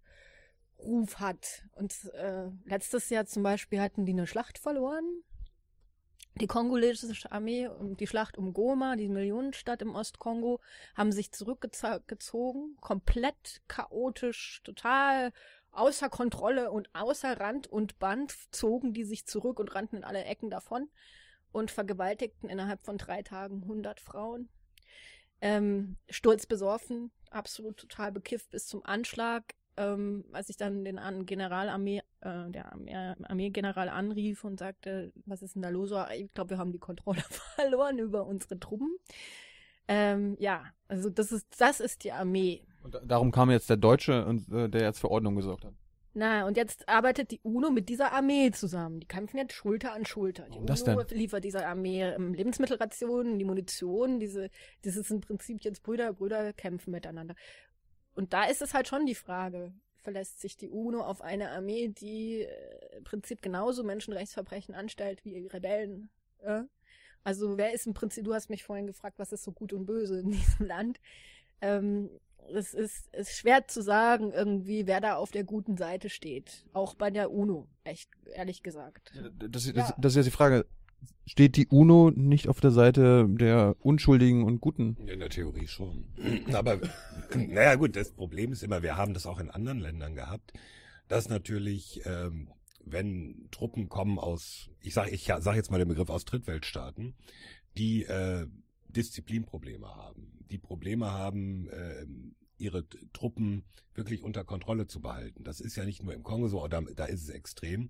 hat. 1.15 1.63
Und 1.73 1.93
äh, 2.13 2.49
letztes 2.65 3.09
Jahr 3.09 3.25
zum 3.25 3.43
Beispiel 3.43 3.81
hatten 3.81 4.05
die 4.05 4.13
eine 4.13 4.27
Schlacht 4.27 4.57
verloren. 4.57 5.23
Die 6.35 6.47
kongolesische 6.47 7.31
Armee 7.31 7.69
die 7.99 8.07
Schlacht 8.07 8.37
um 8.37 8.53
Goma, 8.53 8.95
die 8.95 9.09
Millionenstadt 9.09 9.81
im 9.81 9.95
Ostkongo, 9.95 10.61
haben 10.95 11.11
sich 11.11 11.31
zurückgezogen, 11.33 12.77
komplett 12.79 13.61
chaotisch, 13.67 14.61
total 14.63 15.33
außer 15.71 16.09
Kontrolle 16.09 16.71
und 16.71 16.89
außer 16.93 17.39
Rand 17.39 17.67
und 17.67 17.99
Band 17.99 18.33
zogen 18.51 18.93
die 18.93 19.03
sich 19.03 19.25
zurück 19.25 19.59
und 19.59 19.75
rannten 19.75 19.97
in 19.97 20.03
alle 20.03 20.23
Ecken 20.23 20.49
davon 20.49 20.89
und 21.51 21.69
vergewaltigten 21.69 22.49
innerhalb 22.49 22.81
von 22.83 22.97
drei 22.97 23.23
Tagen 23.23 23.63
100 23.63 23.99
Frauen. 23.99 24.49
Ähm, 25.41 25.97
sturzbesoffen, 26.09 27.11
absolut 27.31 27.77
total 27.77 28.11
bekifft 28.11 28.49
bis 28.51 28.67
zum 28.67 28.83
Anschlag. 28.85 29.43
Ähm, 29.77 30.25
als 30.33 30.49
ich 30.49 30.57
dann 30.57 30.83
den 30.83 30.99
Generalarmee, 31.25 31.99
äh, 32.21 32.49
der 32.51 32.71
Armee, 32.73 32.93
Armeegeneral 33.23 33.87
anrief 33.89 34.43
und 34.43 34.59
sagte, 34.59 35.13
was 35.25 35.41
ist 35.41 35.55
denn 35.55 35.61
da 35.61 35.69
los? 35.69 35.89
So, 35.89 36.03
Ich 36.13 36.33
glaube, 36.33 36.51
wir 36.51 36.57
haben 36.57 36.73
die 36.73 36.77
Kontrolle 36.79 37.21
verloren 37.55 37.97
über 37.97 38.25
unsere 38.25 38.59
Truppen. 38.59 38.89
Ähm, 39.87 40.35
ja, 40.39 40.65
also 40.87 41.09
das 41.09 41.31
ist, 41.31 41.47
das 41.59 41.79
ist 41.79 42.03
die 42.03 42.11
Armee. 42.11 42.63
Und 42.83 42.95
da- 42.95 43.01
darum 43.05 43.31
kam 43.31 43.49
jetzt 43.49 43.69
der 43.69 43.77
Deutsche, 43.77 44.37
äh, 44.51 44.69
der 44.69 44.81
jetzt 44.81 44.99
für 44.99 45.09
Ordnung 45.09 45.35
gesorgt 45.35 45.65
hat. 45.65 45.73
Na, 46.13 46.45
und 46.45 46.57
jetzt 46.57 46.89
arbeitet 46.89 47.31
die 47.31 47.39
UNO 47.41 47.69
mit 47.69 47.87
dieser 47.87 48.11
Armee 48.11 48.51
zusammen. 48.51 48.99
Die 48.99 49.07
kämpfen 49.07 49.37
jetzt 49.37 49.53
Schulter 49.53 49.93
an 49.93 50.05
Schulter. 50.05 50.43
Die 50.43 50.55
Warum 50.55 50.65
das 50.65 50.81
UNO 50.81 51.03
denn? 51.03 51.17
liefert 51.17 51.43
dieser 51.43 51.65
Armee 51.67 52.03
ähm, 52.03 52.33
Lebensmittelrationen, 52.33 53.39
die 53.39 53.45
Munition, 53.45 54.19
diese, 54.19 54.49
das 54.81 54.97
ist 54.97 55.09
im 55.09 55.21
Prinzip 55.21 55.61
jetzt 55.61 55.83
Brüder, 55.83 56.11
Brüder 56.13 56.51
kämpfen 56.51 56.91
miteinander. 56.91 57.35
Und 58.13 58.33
da 58.33 58.43
ist 58.43 58.61
es 58.61 58.73
halt 58.73 58.89
schon 58.89 59.05
die 59.05 59.15
Frage, 59.15 59.73
verlässt 60.01 60.41
sich 60.41 60.57
die 60.57 60.69
UNO 60.69 61.01
auf 61.01 61.21
eine 61.21 61.51
Armee, 61.51 61.87
die 61.87 62.41
äh, 62.41 62.97
im 62.97 63.05
Prinzip 63.05 63.41
genauso 63.41 63.83
Menschenrechtsverbrechen 63.83 64.75
anstellt 64.75 65.23
wie 65.23 65.47
Rebellen? 65.47 66.09
Ja? 66.43 66.65
Also 67.23 67.57
wer 67.57 67.73
ist 67.73 67.87
im 67.87 67.93
Prinzip, 67.93 68.25
du 68.25 68.33
hast 68.33 68.49
mich 68.49 68.63
vorhin 68.63 68.87
gefragt, 68.87 69.17
was 69.17 69.31
ist 69.31 69.43
so 69.43 69.51
gut 69.51 69.71
und 69.71 69.85
böse 69.85 70.19
in 70.19 70.31
diesem 70.31 70.65
Land? 70.65 70.99
Ähm, 71.61 72.09
es 72.53 72.73
ist, 72.73 73.13
ist 73.13 73.37
schwer 73.37 73.67
zu 73.67 73.81
sagen, 73.81 74.31
irgendwie, 74.31 74.87
wer 74.87 75.01
da 75.01 75.15
auf 75.15 75.31
der 75.31 75.43
guten 75.43 75.77
Seite 75.77 76.09
steht. 76.09 76.65
Auch 76.73 76.95
bei 76.95 77.09
der 77.09 77.31
UNO, 77.31 77.67
echt, 77.83 78.09
ehrlich 78.33 78.63
gesagt. 78.63 79.11
Das, 79.39 79.51
das, 79.51 79.65
Ja. 79.65 79.93
das, 79.97 80.11
ist 80.13 80.15
jetzt 80.17 80.25
die 80.25 80.31
Frage. 80.31 80.65
steht 81.25 81.55
die 81.55 81.67
UNO 81.67 82.11
nicht 82.11 82.47
auf 82.49 82.59
der 82.59 82.71
Seite 82.71 83.27
der 83.29 83.75
Unschuldigen 83.79 84.43
und 84.43 84.59
Guten? 84.61 84.97
In 85.07 85.19
der 85.19 85.29
Theorie 85.29 85.67
schon. 85.67 86.05
Aber 86.53 86.79
naja 87.35 87.75
gut, 87.75 87.95
das 87.95 88.11
Problem 88.11 88.51
ist 88.51 88.63
immer, 88.63 88.83
wir 88.83 88.97
haben 88.97 89.13
das 89.13 89.25
auch 89.25 89.39
in 89.39 89.49
anderen 89.49 89.79
Ländern 89.79 90.15
gehabt, 90.15 90.53
dass 91.07 91.29
natürlich, 91.29 92.01
ähm, 92.05 92.49
wenn 92.83 93.47
Truppen 93.51 93.89
kommen 93.89 94.17
aus, 94.17 94.69
ich 94.81 94.93
sage 94.93 95.11
ich 95.11 95.25
sag 95.39 95.55
jetzt 95.55 95.71
mal 95.71 95.77
den 95.77 95.87
Begriff 95.87 96.09
aus 96.09 96.25
Drittweltstaaten, 96.25 97.13
die 97.77 98.03
äh, 98.03 98.47
Disziplinprobleme 98.91 99.87
haben, 99.87 100.45
die 100.49 100.57
Probleme 100.57 101.11
haben, 101.11 101.67
äh, 101.69 102.05
ihre 102.61 102.87
Truppen 103.11 103.63
wirklich 103.95 104.23
unter 104.23 104.43
Kontrolle 104.43 104.87
zu 104.87 105.01
behalten. 105.01 105.43
Das 105.43 105.59
ist 105.59 105.75
ja 105.75 105.83
nicht 105.83 106.03
nur 106.03 106.13
im 106.13 106.23
Kongo 106.23 106.47
so, 106.47 106.65
da, 106.67 106.81
da 106.81 107.05
ist 107.05 107.23
es 107.23 107.29
extrem. 107.29 107.89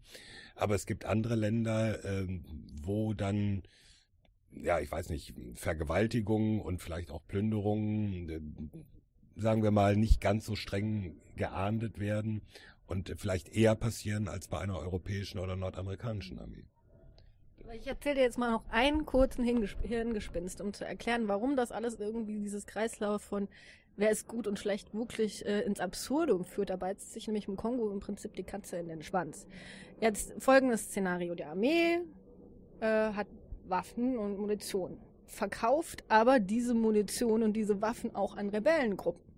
Aber 0.55 0.75
es 0.75 0.86
gibt 0.86 1.05
andere 1.05 1.36
Länder, 1.36 2.03
ähm, 2.05 2.46
wo 2.81 3.13
dann, 3.13 3.63
ja, 4.51 4.79
ich 4.79 4.91
weiß 4.91 5.10
nicht, 5.10 5.34
Vergewaltigungen 5.55 6.62
und 6.62 6.81
vielleicht 6.81 7.12
auch 7.12 7.25
Plünderungen, 7.27 8.29
äh, 8.29 8.41
sagen 9.39 9.62
wir 9.62 9.72
mal, 9.72 9.96
nicht 9.96 10.22
ganz 10.22 10.46
so 10.46 10.55
streng 10.55 11.20
geahndet 11.36 12.00
werden 12.00 12.41
und 12.86 13.13
vielleicht 13.17 13.50
eher 13.50 13.75
passieren 13.75 14.27
als 14.27 14.48
bei 14.48 14.60
einer 14.60 14.77
europäischen 14.77 15.39
oder 15.39 15.55
nordamerikanischen 15.55 16.39
Armee. 16.39 16.65
Ich 17.73 17.87
erzähle 17.87 18.15
dir 18.15 18.21
jetzt 18.21 18.37
mal 18.37 18.51
noch 18.51 18.63
einen 18.69 19.05
kurzen 19.05 19.45
Hirngespinst, 19.45 20.59
um 20.59 20.73
zu 20.73 20.85
erklären, 20.85 21.27
warum 21.27 21.55
das 21.55 21.71
alles 21.71 21.99
irgendwie 21.99 22.39
dieses 22.39 22.65
Kreislauf 22.65 23.21
von 23.21 23.47
wer 23.95 24.09
ist 24.09 24.27
gut 24.27 24.45
und 24.45 24.59
schlecht 24.59 24.93
wirklich 24.93 25.45
äh, 25.45 25.61
ins 25.61 25.79
Absurdum 25.79 26.43
führt. 26.43 26.69
Da 26.69 26.75
beißt 26.75 27.13
sich 27.13 27.27
nämlich 27.27 27.47
im 27.47 27.55
Kongo 27.55 27.89
im 27.91 27.99
Prinzip 27.99 28.35
die 28.35 28.43
Katze 28.43 28.77
in 28.77 28.87
den 28.87 29.03
Schwanz. 29.03 29.47
Jetzt 30.01 30.33
folgendes 30.39 30.85
Szenario. 30.85 31.33
Die 31.33 31.45
Armee 31.45 31.99
äh, 32.81 32.85
hat 32.85 33.27
Waffen 33.67 34.17
und 34.17 34.37
Munition, 34.37 34.97
verkauft 35.25 36.03
aber 36.09 36.39
diese 36.39 36.73
Munition 36.73 37.41
und 37.41 37.53
diese 37.53 37.81
Waffen 37.81 38.15
auch 38.15 38.35
an 38.35 38.49
Rebellengruppen. 38.49 39.30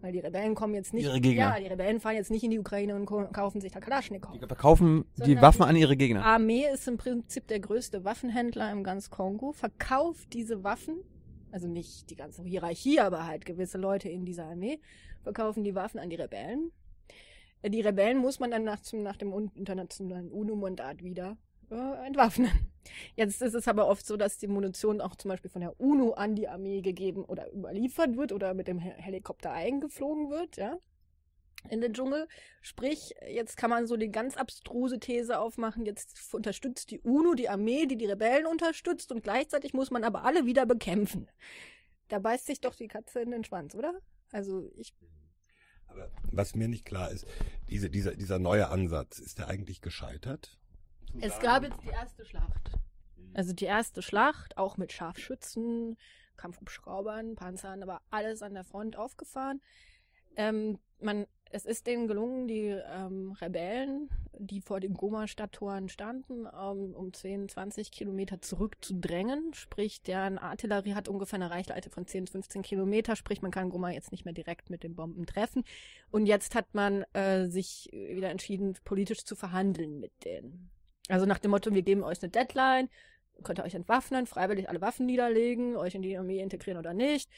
Weil 0.00 0.12
die 0.12 0.20
Rebellen 0.20 0.54
kommen 0.54 0.74
jetzt 0.74 0.94
nicht. 0.94 1.04
Ihre 1.04 1.20
Gegner. 1.20 1.56
Ja, 1.56 1.60
die 1.60 1.66
Rebellen 1.66 2.00
fahren 2.00 2.14
jetzt 2.14 2.30
nicht 2.30 2.42
in 2.42 2.50
die 2.50 2.58
Ukraine 2.58 2.94
und 2.96 3.06
kaufen 3.06 3.60
sich 3.60 3.72
da 3.72 3.80
Kalaschnikow. 3.80 4.32
Die 4.32 4.38
verkaufen 4.38 5.04
die 5.16 5.40
Waffen 5.40 5.62
an 5.62 5.76
ihre 5.76 5.96
Gegner. 5.96 6.24
Armee 6.24 6.66
ist 6.72 6.88
im 6.88 6.96
Prinzip 6.96 7.46
der 7.48 7.60
größte 7.60 8.04
Waffenhändler 8.04 8.72
im 8.72 8.82
ganz 8.82 9.10
Kongo, 9.10 9.52
verkauft 9.52 10.32
diese 10.32 10.64
Waffen 10.64 11.02
also 11.52 11.68
nicht 11.68 12.10
die 12.10 12.16
ganze 12.16 12.42
Hierarchie, 12.44 13.00
aber 13.00 13.26
halt 13.26 13.44
gewisse 13.44 13.78
Leute 13.78 14.08
in 14.08 14.24
dieser 14.24 14.46
Armee, 14.46 14.80
verkaufen 15.22 15.64
die 15.64 15.74
Waffen 15.74 15.98
an 15.98 16.10
die 16.10 16.16
Rebellen. 16.16 16.72
Äh, 17.62 17.70
die 17.70 17.80
Rebellen 17.80 18.18
muss 18.18 18.40
man 18.40 18.50
dann 18.50 18.64
nach, 18.64 18.80
nach 18.92 19.16
dem 19.16 19.50
internationalen 19.54 20.30
UNO-Mandat 20.30 21.02
wieder 21.02 21.36
äh, 21.70 22.06
entwaffnen. 22.06 22.50
Jetzt 23.14 23.42
ist 23.42 23.54
es 23.54 23.68
aber 23.68 23.86
oft 23.86 24.06
so, 24.06 24.16
dass 24.16 24.38
die 24.38 24.48
Munition 24.48 25.00
auch 25.00 25.16
zum 25.16 25.28
Beispiel 25.28 25.50
von 25.50 25.60
der 25.60 25.78
UNO 25.80 26.12
an 26.12 26.34
die 26.34 26.48
Armee 26.48 26.80
gegeben 26.80 27.24
oder 27.24 27.52
überliefert 27.52 28.16
wird 28.16 28.32
oder 28.32 28.54
mit 28.54 28.68
dem 28.68 28.78
Helikopter 28.78 29.52
eingeflogen 29.52 30.30
wird, 30.30 30.56
ja 30.56 30.76
in 31.68 31.80
den 31.80 31.92
Dschungel. 31.92 32.26
Sprich, 32.62 33.14
jetzt 33.28 33.56
kann 33.56 33.70
man 33.70 33.86
so 33.86 33.96
die 33.96 34.10
ganz 34.10 34.36
abstruse 34.36 34.98
These 34.98 35.38
aufmachen, 35.38 35.84
jetzt 35.84 36.32
unterstützt 36.32 36.90
die 36.90 37.00
UNO 37.00 37.34
die 37.34 37.48
Armee, 37.48 37.86
die 37.86 37.96
die 37.96 38.06
Rebellen 38.06 38.46
unterstützt 38.46 39.12
und 39.12 39.22
gleichzeitig 39.22 39.74
muss 39.74 39.90
man 39.90 40.04
aber 40.04 40.24
alle 40.24 40.46
wieder 40.46 40.66
bekämpfen. 40.66 41.28
Da 42.08 42.18
beißt 42.18 42.46
sich 42.46 42.60
doch 42.60 42.74
die 42.74 42.88
Katze 42.88 43.20
in 43.20 43.30
den 43.30 43.44
Schwanz, 43.44 43.74
oder? 43.74 43.94
Also 44.32 44.70
ich. 44.76 44.94
Aber 45.86 46.10
was 46.22 46.54
mir 46.54 46.68
nicht 46.68 46.84
klar 46.84 47.10
ist, 47.10 47.26
diese, 47.68 47.90
dieser, 47.90 48.14
dieser 48.14 48.38
neue 48.38 48.68
Ansatz, 48.68 49.18
ist 49.18 49.38
der 49.38 49.48
eigentlich 49.48 49.80
gescheitert? 49.80 50.56
Es 51.18 51.38
gab 51.40 51.62
jetzt 51.64 51.82
die 51.82 51.88
erste 51.88 52.24
Schlacht. 52.24 52.70
Also 53.34 53.52
die 53.52 53.64
erste 53.64 54.02
Schlacht, 54.02 54.56
auch 54.56 54.76
mit 54.76 54.92
Scharfschützen, 54.92 55.96
Kampfhubschraubern, 56.36 57.34
Panzern, 57.36 57.82
aber 57.82 58.00
alles 58.10 58.42
an 58.42 58.54
der 58.54 58.64
Front 58.64 58.96
aufgefahren. 58.96 59.60
Ähm, 60.36 60.78
man 61.00 61.26
es 61.52 61.66
ist 61.66 61.86
denen 61.86 62.06
gelungen, 62.06 62.46
die 62.46 62.68
ähm, 62.68 63.32
Rebellen, 63.40 64.08
die 64.38 64.60
vor 64.60 64.78
den 64.78 64.94
Goma-Stadttoren 64.94 65.88
standen, 65.88 66.46
ähm, 66.46 66.94
um 66.94 67.12
10, 67.12 67.48
20 67.48 67.90
Kilometer 67.90 68.40
zurückzudrängen. 68.40 69.52
Sprich, 69.54 70.00
deren 70.02 70.38
Artillerie 70.38 70.94
hat 70.94 71.08
ungefähr 71.08 71.38
eine 71.38 71.50
Reichweite 71.50 71.90
von 71.90 72.06
10, 72.06 72.28
15 72.28 72.62
Kilometer. 72.62 73.16
Sprich, 73.16 73.42
man 73.42 73.50
kann 73.50 73.70
Goma 73.70 73.90
jetzt 73.90 74.12
nicht 74.12 74.24
mehr 74.24 74.34
direkt 74.34 74.70
mit 74.70 74.84
den 74.84 74.94
Bomben 74.94 75.26
treffen. 75.26 75.64
Und 76.12 76.26
jetzt 76.26 76.54
hat 76.54 76.72
man 76.72 77.04
äh, 77.14 77.48
sich 77.48 77.90
wieder 77.92 78.30
entschieden, 78.30 78.76
politisch 78.84 79.24
zu 79.24 79.34
verhandeln 79.34 79.98
mit 79.98 80.12
denen. 80.24 80.70
Also 81.10 81.26
nach 81.26 81.38
dem 81.38 81.50
Motto, 81.50 81.74
wir 81.74 81.82
geben 81.82 82.02
euch 82.02 82.22
eine 82.22 82.30
Deadline, 82.30 82.88
könnt 83.42 83.58
ihr 83.58 83.64
euch 83.64 83.74
entwaffnen, 83.74 84.26
freiwillig 84.26 84.68
alle 84.68 84.80
Waffen 84.80 85.06
niederlegen, 85.06 85.76
euch 85.76 85.94
in 85.94 86.02
die 86.02 86.16
Armee 86.16 86.40
integrieren 86.40 86.78
oder 86.78 86.94
nicht. 86.94 87.28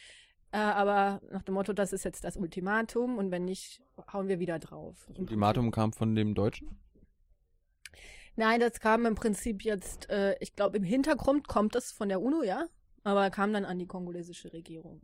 Äh, 0.53 0.59
aber 0.59 1.23
nach 1.31 1.43
dem 1.43 1.55
Motto, 1.55 1.73
das 1.73 1.93
ist 1.93 2.05
jetzt 2.05 2.25
das 2.25 2.37
Ultimatum 2.37 3.17
und 3.17 3.31
wenn 3.31 3.45
nicht, 3.45 3.83
hauen 4.13 4.29
wir 4.29 4.39
wieder 4.39 4.59
drauf. 4.59 5.07
Das 5.09 5.19
Ultimatum 5.19 5.71
kam 5.71 5.93
von 5.93 6.15
dem 6.15 6.35
Deutschen? 6.35 6.79
Nein, 8.37 8.61
das 8.61 8.81
kam 8.81 9.07
im 9.07 9.15
Prinzip 9.15 9.63
jetzt, 9.63 10.11
äh, 10.11 10.37
ich 10.41 10.55
glaube, 10.55 10.77
im 10.77 10.85
Hintergrund 10.85 11.49
kommt 11.49 11.75
das 11.75 11.93
von 11.93 12.09
der 12.09 12.21
UNO, 12.21 12.43
ja, 12.43 12.67
aber 13.05 13.31
kam 13.31 13.53
dann 13.53 13.65
an 13.65 13.79
die 13.79 13.87
kongolesische 13.87 14.53
Regierung. 14.53 15.01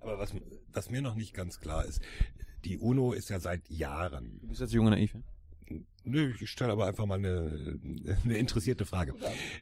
Aber 0.00 0.18
was, 0.18 0.34
was 0.72 0.90
mir 0.90 1.02
noch 1.02 1.14
nicht 1.14 1.34
ganz 1.34 1.60
klar 1.60 1.84
ist, 1.84 2.02
die 2.64 2.78
UNO 2.78 3.12
ist 3.12 3.28
ja 3.28 3.38
seit 3.38 3.68
Jahren. 3.68 4.38
Du 4.40 4.48
bist 4.48 4.60
jetzt 4.60 4.72
junge 4.72 4.90
naiv, 4.90 5.14
ja? 5.14 5.20
Nö, 6.04 6.32
ich 6.40 6.50
stelle 6.50 6.72
aber 6.72 6.86
einfach 6.86 7.06
mal 7.06 7.18
eine, 7.18 7.78
eine 8.24 8.38
interessierte 8.38 8.86
Frage. 8.86 9.14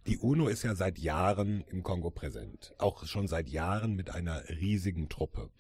Die 0.06 0.18
UNO 0.18 0.48
ist 0.48 0.62
ja 0.62 0.74
seit 0.74 0.98
Jahren 0.98 1.64
im 1.68 1.82
Kongo 1.82 2.10
präsent. 2.10 2.74
Auch 2.78 3.04
schon 3.06 3.26
seit 3.26 3.48
Jahren 3.48 3.94
mit 3.94 4.10
einer 4.10 4.48
riesigen 4.48 5.08
Truppe. 5.08 5.50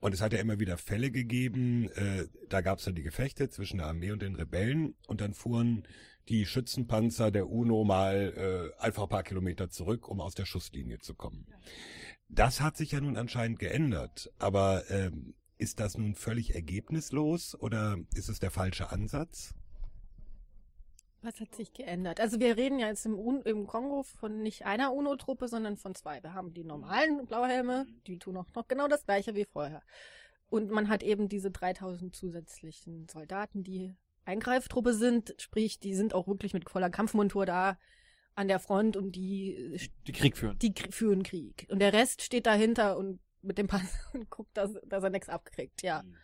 Und 0.00 0.14
es 0.14 0.20
hat 0.20 0.32
ja 0.32 0.38
immer 0.38 0.58
wieder 0.58 0.78
Fälle 0.78 1.10
gegeben, 1.10 1.90
äh, 1.90 2.26
da 2.48 2.60
gab 2.62 2.78
es 2.78 2.84
dann 2.84 2.94
die 2.94 3.02
Gefechte 3.02 3.50
zwischen 3.50 3.78
der 3.78 3.88
Armee 3.88 4.10
und 4.10 4.22
den 4.22 4.34
Rebellen 4.34 4.94
und 5.06 5.20
dann 5.20 5.34
fuhren 5.34 5.86
die 6.28 6.46
Schützenpanzer 6.46 7.30
der 7.30 7.48
UNO 7.48 7.84
mal 7.84 8.72
äh, 8.78 8.82
einfach 8.82 9.04
ein 9.04 9.08
paar 9.08 9.24
Kilometer 9.24 9.68
zurück, 9.68 10.08
um 10.08 10.20
aus 10.20 10.34
der 10.34 10.46
Schusslinie 10.46 10.98
zu 10.98 11.14
kommen. 11.14 11.46
Das 12.28 12.60
hat 12.60 12.76
sich 12.76 12.92
ja 12.92 13.00
nun 13.00 13.16
anscheinend 13.16 13.58
geändert, 13.58 14.30
aber 14.38 14.88
äh, 14.90 15.10
ist 15.58 15.80
das 15.80 15.98
nun 15.98 16.14
völlig 16.14 16.54
ergebnislos 16.54 17.54
oder 17.58 17.98
ist 18.14 18.28
es 18.28 18.38
der 18.38 18.50
falsche 18.50 18.90
Ansatz? 18.90 19.54
Was 21.22 21.40
hat 21.40 21.54
sich 21.54 21.72
geändert? 21.72 22.20
Also 22.20 22.40
wir 22.40 22.56
reden 22.56 22.80
ja 22.80 22.88
jetzt 22.88 23.06
im, 23.06 23.16
Un 23.16 23.42
im 23.42 23.66
Kongo 23.66 24.02
von 24.02 24.42
nicht 24.42 24.66
einer 24.66 24.92
UNO-Truppe, 24.92 25.46
sondern 25.46 25.76
von 25.76 25.94
zwei. 25.94 26.22
Wir 26.22 26.34
haben 26.34 26.52
die 26.52 26.64
normalen 26.64 27.24
Blauhelme, 27.26 27.86
die 28.08 28.18
tun 28.18 28.36
auch 28.36 28.46
noch 28.54 28.66
genau 28.66 28.88
das 28.88 29.04
gleiche 29.04 29.34
wie 29.36 29.44
vorher. 29.44 29.82
Und 30.48 30.70
man 30.70 30.88
hat 30.88 31.02
eben 31.02 31.28
diese 31.28 31.50
3000 31.50 32.14
zusätzlichen 32.14 33.08
Soldaten, 33.08 33.62
die 33.62 33.94
Eingreiftruppe 34.24 34.94
sind, 34.94 35.34
sprich, 35.38 35.78
die 35.78 35.94
sind 35.94 36.12
auch 36.12 36.26
wirklich 36.26 36.54
mit 36.54 36.68
voller 36.68 36.90
Kampfmontur 36.90 37.46
da 37.46 37.78
an 38.34 38.48
der 38.48 38.58
Front 38.58 38.96
und 38.96 39.12
die 39.12 39.78
die 40.06 40.12
Krieg 40.12 40.36
führen. 40.36 40.58
Die 40.58 40.74
führen 40.90 41.22
Krieg. 41.22 41.66
Und 41.70 41.78
der 41.78 41.92
Rest 41.92 42.22
steht 42.22 42.46
dahinter 42.46 42.96
und 42.96 43.20
mit 43.42 43.58
dem 43.58 43.66
Pass 43.66 44.06
und 44.12 44.28
guckt, 44.30 44.56
dass, 44.56 44.72
dass 44.86 45.04
er 45.04 45.10
nichts 45.10 45.28
abkriegt, 45.28 45.82
ja. 45.82 46.02
Mhm. 46.02 46.16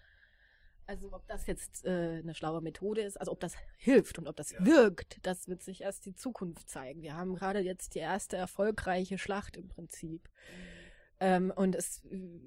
Also 0.88 1.12
ob 1.12 1.26
das 1.28 1.46
jetzt 1.46 1.84
äh, 1.84 2.20
eine 2.22 2.34
schlaue 2.34 2.62
Methode 2.62 3.02
ist, 3.02 3.20
also 3.20 3.30
ob 3.30 3.40
das 3.40 3.54
hilft 3.76 4.18
und 4.18 4.26
ob 4.26 4.36
das 4.36 4.52
ja. 4.52 4.64
wirkt, 4.64 5.18
das 5.26 5.46
wird 5.46 5.62
sich 5.62 5.82
erst 5.82 6.06
die 6.06 6.14
Zukunft 6.14 6.70
zeigen. 6.70 7.02
Wir 7.02 7.14
haben 7.14 7.34
gerade 7.34 7.60
jetzt 7.60 7.94
die 7.94 7.98
erste 7.98 8.38
erfolgreiche 8.38 9.18
Schlacht 9.18 9.58
im 9.58 9.68
Prinzip. 9.68 10.22
Mhm. 10.24 10.78
Ähm, 11.20 11.52
und 11.54 11.74
es, 11.74 12.02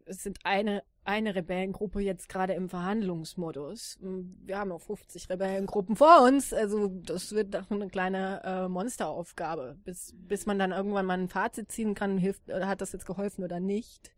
es 0.06 0.24
sind 0.24 0.40
eine, 0.44 0.82
eine 1.04 1.36
Rebellengruppe 1.36 2.00
jetzt 2.00 2.30
gerade 2.30 2.54
im 2.54 2.68
Verhandlungsmodus. 2.68 4.00
Wir 4.02 4.58
haben 4.58 4.72
auch 4.72 4.82
50 4.82 5.30
Rebellengruppen 5.30 5.96
vor 5.96 6.24
uns. 6.24 6.52
Also 6.52 6.88
das 6.88 7.34
wird 7.34 7.54
doch 7.54 7.70
eine 7.70 7.90
kleine 7.90 8.42
äh, 8.44 8.68
Monsteraufgabe, 8.70 9.78
bis, 9.84 10.16
bis 10.18 10.48
man 10.48 10.58
dann 10.58 10.72
irgendwann 10.72 11.06
mal 11.06 11.20
ein 11.20 11.28
Fazit 11.28 11.72
ziehen 11.72 11.94
kann, 11.94 12.18
hilft, 12.18 12.52
hat 12.52 12.82
das 12.82 12.94
jetzt 12.94 13.06
geholfen 13.06 13.44
oder 13.44 13.60
nicht. 13.60 14.12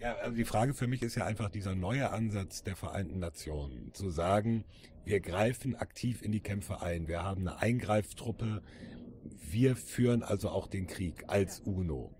Ja, 0.00 0.14
also 0.16 0.36
die 0.36 0.44
Frage 0.44 0.74
für 0.74 0.86
mich 0.86 1.02
ist 1.02 1.16
ja 1.16 1.26
einfach 1.26 1.50
dieser 1.50 1.74
neue 1.74 2.10
Ansatz 2.10 2.62
der 2.62 2.76
Vereinten 2.76 3.18
Nationen, 3.18 3.92
zu 3.94 4.10
sagen, 4.10 4.64
wir 5.04 5.20
greifen 5.20 5.74
aktiv 5.74 6.22
in 6.22 6.30
die 6.30 6.40
Kämpfe 6.40 6.82
ein, 6.82 7.08
wir 7.08 7.24
haben 7.24 7.48
eine 7.48 7.58
Eingreiftruppe, 7.58 8.62
wir 9.50 9.74
führen 9.74 10.22
also 10.22 10.50
auch 10.50 10.68
den 10.68 10.86
Krieg 10.86 11.24
als 11.26 11.60
UNO. 11.60 12.14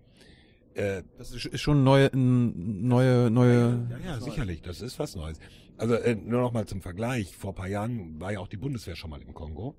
Äh, 0.73 1.03
das 1.17 1.31
ist 1.31 1.59
schon 1.59 1.83
neue, 1.83 2.09
neue, 2.13 3.29
neue. 3.31 3.87
Ja, 3.89 3.97
ja, 4.13 4.19
sicherlich, 4.19 4.61
das 4.61 4.81
ist 4.81 4.99
was 4.99 5.15
Neues. 5.15 5.39
Also 5.77 5.95
äh, 5.95 6.15
nur 6.15 6.41
noch 6.41 6.51
mal 6.51 6.67
zum 6.67 6.81
Vergleich: 6.81 7.35
Vor 7.35 7.55
paar 7.55 7.67
Jahren 7.67 8.19
war 8.19 8.33
ja 8.33 8.39
auch 8.39 8.47
die 8.47 8.57
Bundeswehr 8.57 8.95
schon 8.95 9.09
mal 9.09 9.21
im 9.21 9.33
Kongo. 9.33 9.75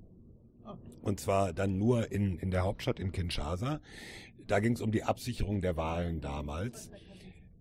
Ah. 0.65 0.77
Und 1.03 1.21
zwar 1.21 1.53
dann 1.53 1.79
nur 1.79 2.11
in, 2.11 2.39
in 2.39 2.51
der 2.51 2.63
Hauptstadt 2.63 2.99
in 2.99 3.13
Kinshasa. 3.13 3.81
Da 4.47 4.61
ging 4.61 4.73
es 4.73 4.81
um 4.81 4.91
die 4.91 5.05
Absicherung 5.05 5.61
der 5.61 5.77
Wahlen 5.77 6.21
damals. 6.21 6.91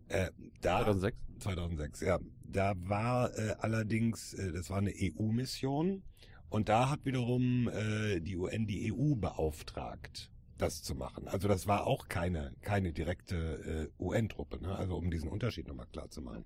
Äh, 0.10 0.32
da, 0.62 0.84
2006? 0.84 1.18
2006, 1.40 2.02
ja. 2.02 2.20
Da 2.44 2.74
war 2.78 3.38
äh, 3.38 3.56
allerdings, 3.60 4.34
äh, 4.34 4.52
das 4.52 4.70
war 4.70 4.78
eine 4.78 4.92
EU-Mission 4.92 6.04
und 6.50 6.68
da 6.68 6.90
hat 6.90 7.06
wiederum 7.06 7.70
äh, 7.70 8.20
die 8.20 8.36
UN 8.36 8.66
die 8.66 8.92
EU 8.92 9.16
beauftragt, 9.16 10.32
das 10.58 10.82
zu 10.82 10.96
machen. 10.96 11.28
Also 11.28 11.48
das 11.48 11.68
war 11.68 11.86
auch 11.86 12.08
keine, 12.08 12.54
keine 12.62 12.92
direkte 12.92 13.90
äh, 14.00 14.04
UN-Truppe, 14.04 14.62
ne? 14.62 14.76
also 14.76 14.96
um 14.96 15.12
diesen 15.12 15.30
Unterschied 15.30 15.68
nochmal 15.68 15.88
klar 15.92 16.10
zu 16.10 16.22
machen. 16.22 16.44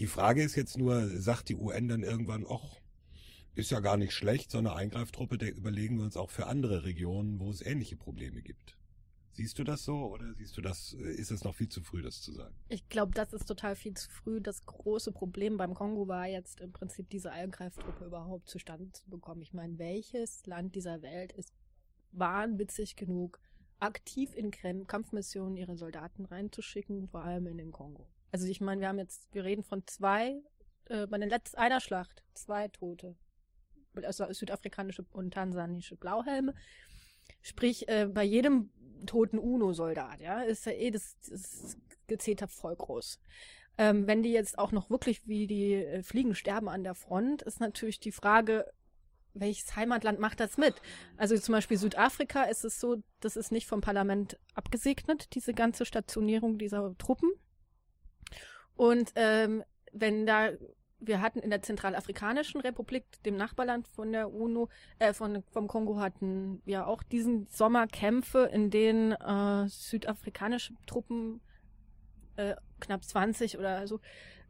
Die 0.00 0.06
Frage 0.06 0.42
ist 0.42 0.56
jetzt 0.56 0.76
nur, 0.76 1.06
sagt 1.06 1.48
die 1.48 1.56
UN 1.56 1.88
dann 1.88 2.02
irgendwann, 2.02 2.44
ach, 2.48 2.80
ist 3.54 3.70
ja 3.70 3.80
gar 3.80 3.96
nicht 3.96 4.12
schlecht, 4.12 4.50
so 4.50 4.58
eine 4.58 4.74
Eingreiftruppe, 4.74 5.38
der 5.38 5.54
überlegen 5.54 5.98
wir 5.98 6.04
uns 6.04 6.16
auch 6.16 6.30
für 6.30 6.46
andere 6.46 6.84
Regionen, 6.84 7.40
wo 7.40 7.50
es 7.50 7.64
ähnliche 7.64 7.96
Probleme 7.96 8.42
gibt. 8.42 8.76
Siehst 9.38 9.56
du 9.56 9.62
das 9.62 9.84
so 9.84 9.94
oder 10.08 10.34
siehst 10.34 10.56
du 10.56 10.60
das, 10.60 10.96
äh, 10.98 11.12
ist 11.12 11.30
es 11.30 11.44
noch 11.44 11.54
viel 11.54 11.68
zu 11.68 11.80
früh, 11.80 12.02
das 12.02 12.20
zu 12.20 12.32
sagen? 12.32 12.56
Ich 12.66 12.88
glaube, 12.88 13.12
das 13.14 13.32
ist 13.32 13.46
total 13.46 13.76
viel 13.76 13.94
zu 13.94 14.10
früh. 14.10 14.40
Das 14.40 14.66
große 14.66 15.12
Problem 15.12 15.56
beim 15.56 15.74
Kongo 15.74 16.08
war 16.08 16.26
jetzt 16.26 16.60
im 16.60 16.72
Prinzip 16.72 17.08
diese 17.08 17.30
Eingreiftruppe 17.30 18.04
überhaupt 18.04 18.48
zustande 18.48 18.90
zu 18.90 19.08
bekommen. 19.08 19.40
Ich 19.40 19.54
meine, 19.54 19.78
welches 19.78 20.44
Land 20.46 20.74
dieser 20.74 21.02
Welt 21.02 21.30
ist 21.34 21.54
wahnwitzig 22.10 22.96
genug, 22.96 23.38
aktiv 23.78 24.34
in 24.34 24.50
Kampfmissionen 24.50 25.56
ihre 25.56 25.76
Soldaten 25.76 26.24
reinzuschicken, 26.24 27.06
vor 27.06 27.22
allem 27.22 27.46
in 27.46 27.58
den 27.58 27.70
Kongo. 27.70 28.08
Also 28.32 28.44
ich 28.48 28.60
meine, 28.60 28.80
wir 28.80 28.88
haben 28.88 28.98
jetzt, 28.98 29.32
wir 29.32 29.44
reden 29.44 29.62
von 29.62 29.86
zwei, 29.86 30.42
äh, 30.86 31.06
bei 31.06 31.16
der 31.16 31.28
letzten 31.28 31.58
einer 31.58 31.78
Schlacht, 31.78 32.24
zwei 32.34 32.66
Tote. 32.66 33.14
Also 34.02 34.26
südafrikanische 34.32 35.06
und 35.12 35.32
tansanische 35.32 35.94
Blauhelme. 35.94 36.56
Sprich, 37.40 37.88
äh, 37.88 38.06
bei 38.12 38.24
jedem 38.24 38.70
toten 39.06 39.38
UNO-Soldat, 39.38 40.20
ja, 40.20 40.42
ist 40.42 40.66
ja 40.66 40.72
eh 40.72 40.90
das, 40.90 41.16
das 41.28 41.76
Gezeter 42.06 42.48
voll 42.48 42.76
groß. 42.76 43.20
Ähm, 43.78 44.06
wenn 44.06 44.22
die 44.22 44.32
jetzt 44.32 44.58
auch 44.58 44.72
noch 44.72 44.90
wirklich 44.90 45.26
wie 45.26 45.46
die 45.46 45.74
äh, 45.74 46.02
Fliegen 46.02 46.34
sterben 46.34 46.68
an 46.68 46.82
der 46.82 46.94
Front, 46.94 47.42
ist 47.42 47.60
natürlich 47.60 48.00
die 48.00 48.12
Frage, 48.12 48.66
welches 49.34 49.76
Heimatland 49.76 50.18
macht 50.18 50.40
das 50.40 50.58
mit? 50.58 50.74
Also 51.16 51.36
zum 51.38 51.52
Beispiel 51.52 51.76
Südafrika 51.76 52.44
ist 52.44 52.64
es 52.64 52.80
so, 52.80 52.96
das 53.20 53.36
ist 53.36 53.52
nicht 53.52 53.66
vom 53.68 53.80
Parlament 53.80 54.38
abgesegnet, 54.54 55.34
diese 55.34 55.54
ganze 55.54 55.84
Stationierung 55.84 56.58
dieser 56.58 56.96
Truppen. 56.98 57.30
Und 58.74 59.12
ähm, 59.14 59.62
wenn 59.92 60.26
da, 60.26 60.50
wir 61.00 61.20
hatten 61.20 61.38
in 61.38 61.50
der 61.50 61.62
Zentralafrikanischen 61.62 62.60
Republik, 62.60 63.04
dem 63.24 63.36
Nachbarland 63.36 63.86
von 63.88 64.12
der 64.12 64.32
UNO, 64.32 64.68
äh, 64.98 65.12
von, 65.12 65.42
vom 65.50 65.68
Kongo, 65.68 65.98
hatten 66.00 66.60
wir 66.64 66.86
auch 66.86 67.02
diesen 67.02 67.46
Sommer 67.46 67.86
Kämpfe, 67.86 68.50
in 68.52 68.70
denen 68.70 69.12
äh, 69.12 69.68
südafrikanische 69.68 70.74
Truppen, 70.86 71.40
äh, 72.36 72.54
knapp 72.80 73.04
20 73.04 73.58
oder 73.58 73.86
so, 73.86 74.00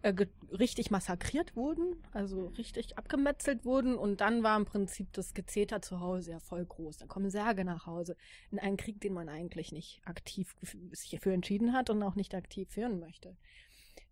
äh, 0.03 0.15
richtig 0.53 0.91
massakriert 0.93 1.57
wurden, 1.57 1.97
also 2.13 2.47
richtig 2.57 2.97
abgemetzelt 2.97 3.65
wurden 3.65 3.97
und 3.97 4.21
dann 4.21 4.45
war 4.45 4.57
im 4.57 4.65
Prinzip 4.65 5.13
das 5.13 5.35
Gezeter 5.35 5.83
zu 5.83 6.01
Hause 6.01 6.33
ja 6.33 6.39
voll 6.39 6.65
groß. 6.65 6.99
Da 6.99 7.07
kommen 7.07 7.31
Särge 7.31 7.65
nach 7.65 7.87
Hause 7.87 8.17
in 8.53 8.61
einen 8.61 8.77
Krieg, 8.77 9.01
den 9.01 9.13
man 9.13 9.29
eigentlich 9.29 9.73
nicht 9.73 10.01
aktiv 10.05 10.55
sich 10.93 11.19
für 11.21 11.33
entschieden 11.33 11.73
hat 11.73 11.91
und 11.91 12.03
auch 12.03 12.15
nicht 12.15 12.35
aktiv 12.35 12.69
führen 12.71 13.01
möchte. 13.01 13.37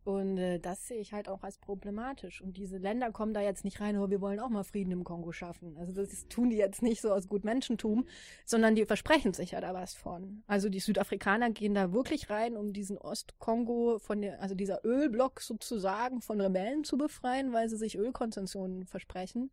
Und 0.04 0.38
äh, 0.38 0.58
das 0.58 0.86
sehe 0.86 0.98
ich 0.98 1.12
halt 1.12 1.28
auch 1.28 1.42
als 1.42 1.58
problematisch. 1.58 2.40
Und 2.40 2.56
diese 2.56 2.78
Länder 2.78 3.10
kommen 3.10 3.34
da 3.34 3.40
jetzt 3.40 3.64
nicht 3.64 3.80
rein, 3.80 3.96
aber 3.96 4.10
wir 4.10 4.20
wollen 4.20 4.40
auch 4.40 4.48
mal 4.48 4.62
Frieden 4.62 4.92
im 4.92 5.04
Kongo 5.04 5.32
schaffen. 5.32 5.76
Also 5.78 5.92
das 5.92 6.28
tun 6.28 6.50
die 6.50 6.56
jetzt 6.56 6.82
nicht 6.82 7.00
so 7.00 7.12
aus 7.12 7.28
Gutmenschentum, 7.28 8.06
sondern 8.44 8.74
die 8.74 8.84
versprechen 8.84 9.32
sich 9.32 9.52
ja 9.52 9.60
da 9.60 9.74
was 9.74 9.94
von. 9.94 10.42
Also 10.46 10.68
die 10.68 10.80
Südafrikaner 10.80 11.50
gehen 11.50 11.74
da 11.74 11.92
wirklich 11.92 12.30
rein, 12.30 12.56
um 12.56 12.72
diesen 12.72 12.98
Ostkongo 12.98 13.98
von 13.98 14.22
der, 14.22 14.40
also 14.40 14.54
dieser 14.54 14.84
Ölblock 14.84 15.40
sozusagen 15.40 16.20
von 16.20 16.40
Rebellen 16.40 16.84
zu 16.84 16.96
befreien, 16.96 17.52
weil 17.52 17.68
sie 17.68 17.76
sich 17.76 17.98
Ölkonzessionen 17.98 18.86
versprechen. 18.86 19.50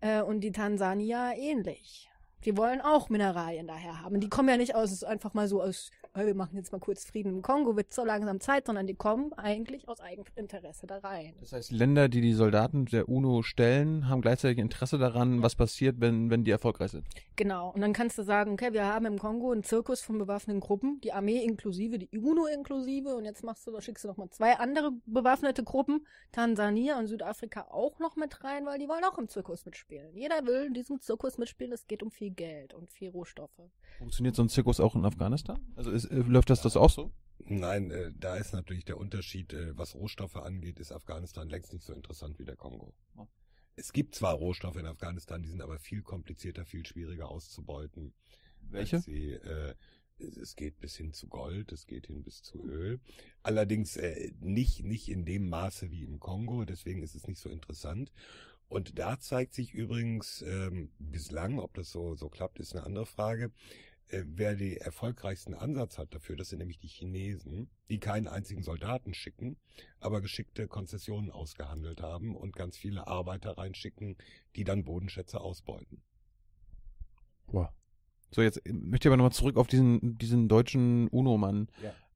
Äh, 0.00 0.22
und 0.22 0.40
die 0.40 0.52
Tansanier 0.52 1.32
ähnlich. 1.36 2.10
Die 2.44 2.56
wollen 2.56 2.80
auch 2.80 3.08
Mineralien 3.08 3.66
daher 3.66 4.02
haben. 4.02 4.20
Die 4.20 4.28
kommen 4.28 4.48
ja 4.48 4.56
nicht 4.56 4.74
aus, 4.74 5.02
einfach 5.02 5.34
mal 5.34 5.48
so 5.48 5.62
aus 5.62 5.90
wir 6.24 6.34
machen 6.34 6.56
jetzt 6.56 6.72
mal 6.72 6.78
kurz 6.78 7.04
Frieden 7.04 7.36
im 7.36 7.42
Kongo, 7.42 7.76
wird 7.76 7.92
so 7.92 8.04
langsam 8.04 8.40
Zeit, 8.40 8.66
sondern 8.66 8.86
die 8.86 8.94
kommen 8.94 9.32
eigentlich 9.34 9.88
aus 9.88 10.00
Eigeninteresse 10.00 10.86
da 10.86 10.98
rein. 10.98 11.34
Das 11.40 11.52
heißt, 11.52 11.72
Länder, 11.72 12.08
die 12.08 12.20
die 12.20 12.32
Soldaten 12.32 12.86
der 12.86 13.08
UNO 13.08 13.42
stellen, 13.42 14.08
haben 14.08 14.22
gleichzeitig 14.22 14.58
Interesse 14.58 14.98
daran, 14.98 15.42
was 15.42 15.54
passiert, 15.54 15.96
wenn, 16.00 16.30
wenn 16.30 16.44
die 16.44 16.50
erfolgreich 16.50 16.92
sind. 16.92 17.04
Genau. 17.36 17.70
Und 17.70 17.80
dann 17.82 17.92
kannst 17.92 18.16
du 18.16 18.22
sagen, 18.22 18.52
okay, 18.52 18.72
wir 18.72 18.86
haben 18.86 19.04
im 19.04 19.18
Kongo 19.18 19.52
einen 19.52 19.64
Zirkus 19.64 20.00
von 20.00 20.18
bewaffneten 20.18 20.60
Gruppen, 20.60 21.00
die 21.02 21.12
Armee 21.12 21.44
inklusive, 21.44 21.98
die 21.98 22.08
UNO 22.18 22.46
inklusive, 22.46 23.14
und 23.14 23.24
jetzt 23.24 23.44
machst 23.44 23.66
du, 23.66 23.72
da 23.72 23.80
schickst 23.80 24.04
du 24.04 24.08
noch 24.08 24.16
mal 24.16 24.30
zwei 24.30 24.56
andere 24.56 24.92
bewaffnete 25.04 25.64
Gruppen, 25.64 26.06
Tansania 26.32 26.98
und 26.98 27.08
Südafrika 27.08 27.66
auch 27.70 27.98
noch 27.98 28.16
mit 28.16 28.42
rein, 28.44 28.64
weil 28.64 28.78
die 28.78 28.88
wollen 28.88 29.04
auch 29.04 29.18
im 29.18 29.28
Zirkus 29.28 29.66
mitspielen. 29.66 30.14
Jeder 30.14 30.46
will 30.46 30.66
in 30.66 30.74
diesem 30.74 31.00
Zirkus 31.00 31.36
mitspielen, 31.36 31.72
es 31.72 31.86
geht 31.86 32.02
um 32.02 32.10
viel 32.10 32.30
Geld 32.30 32.72
und 32.72 32.90
viel 32.90 33.10
Rohstoffe. 33.10 33.60
Funktioniert 33.98 34.36
so 34.36 34.42
ein 34.42 34.48
Zirkus 34.48 34.80
auch 34.80 34.94
in 34.94 35.04
Afghanistan? 35.04 35.58
Also 35.76 35.90
ist, 35.90 36.05
äh, 36.10 36.16
läuft 36.16 36.50
das 36.50 36.62
das 36.62 36.76
auch 36.76 36.90
so? 36.90 37.12
Nein, 37.38 37.90
äh, 37.90 38.12
da 38.18 38.36
ist 38.36 38.52
natürlich 38.52 38.84
der 38.84 38.98
Unterschied, 38.98 39.52
äh, 39.52 39.76
was 39.76 39.94
Rohstoffe 39.94 40.36
angeht, 40.36 40.78
ist 40.80 40.92
Afghanistan 40.92 41.48
längst 41.48 41.72
nicht 41.72 41.84
so 41.84 41.92
interessant 41.92 42.38
wie 42.38 42.44
der 42.44 42.56
Kongo. 42.56 42.94
Ja. 43.16 43.28
Es 43.76 43.92
gibt 43.92 44.14
zwar 44.14 44.34
Rohstoffe 44.34 44.76
in 44.76 44.86
Afghanistan, 44.86 45.42
die 45.42 45.48
sind 45.48 45.60
aber 45.60 45.78
viel 45.78 46.02
komplizierter, 46.02 46.64
viel 46.64 46.86
schwieriger 46.86 47.28
auszubeuten. 47.28 48.14
Welche? 48.62 49.00
Sie, 49.00 49.32
äh, 49.32 49.74
es 50.18 50.56
geht 50.56 50.80
bis 50.80 50.96
hin 50.96 51.12
zu 51.12 51.28
Gold, 51.28 51.72
es 51.72 51.86
geht 51.86 52.06
hin 52.06 52.22
bis 52.22 52.42
zu 52.42 52.64
Öl. 52.64 53.00
Allerdings 53.42 53.96
äh, 53.96 54.32
nicht, 54.40 54.82
nicht 54.82 55.08
in 55.08 55.24
dem 55.24 55.48
Maße 55.48 55.90
wie 55.90 56.04
im 56.04 56.18
Kongo, 56.18 56.64
deswegen 56.64 57.02
ist 57.02 57.14
es 57.14 57.26
nicht 57.26 57.38
so 57.38 57.50
interessant. 57.50 58.10
Und 58.68 58.98
da 58.98 59.20
zeigt 59.20 59.54
sich 59.54 59.74
übrigens 59.74 60.42
ähm, 60.42 60.90
bislang, 60.98 61.60
ob 61.60 61.74
das 61.74 61.90
so, 61.90 62.16
so 62.16 62.28
klappt, 62.28 62.58
ist 62.58 62.74
eine 62.74 62.84
andere 62.84 63.06
Frage, 63.06 63.52
äh, 64.08 64.22
wer 64.26 64.54
den 64.54 64.76
erfolgreichsten 64.76 65.54
Ansatz 65.54 65.98
hat 65.98 66.14
dafür, 66.14 66.36
das 66.36 66.50
sind 66.50 66.58
nämlich 66.58 66.78
die 66.78 66.88
Chinesen, 66.88 67.68
die 67.88 67.98
keinen 67.98 68.28
einzigen 68.28 68.62
Soldaten 68.62 69.14
schicken, 69.14 69.56
aber 69.98 70.20
geschickte 70.20 70.68
Konzessionen 70.68 71.30
ausgehandelt 71.30 72.02
haben 72.02 72.36
und 72.36 72.54
ganz 72.54 72.76
viele 72.76 73.06
Arbeiter 73.06 73.58
reinschicken, 73.58 74.16
die 74.54 74.64
dann 74.64 74.84
Bodenschätze 74.84 75.40
ausbeuten. 75.40 76.02
Boah. 77.46 77.72
So, 78.30 78.42
jetzt 78.42 78.60
möchte 78.66 79.06
ich 79.06 79.10
aber 79.10 79.16
nochmal 79.16 79.32
zurück 79.32 79.56
auf 79.56 79.66
diesen, 79.66 80.18
diesen 80.18 80.48
deutschen 80.48 81.08
UNO-Mann. 81.08 81.68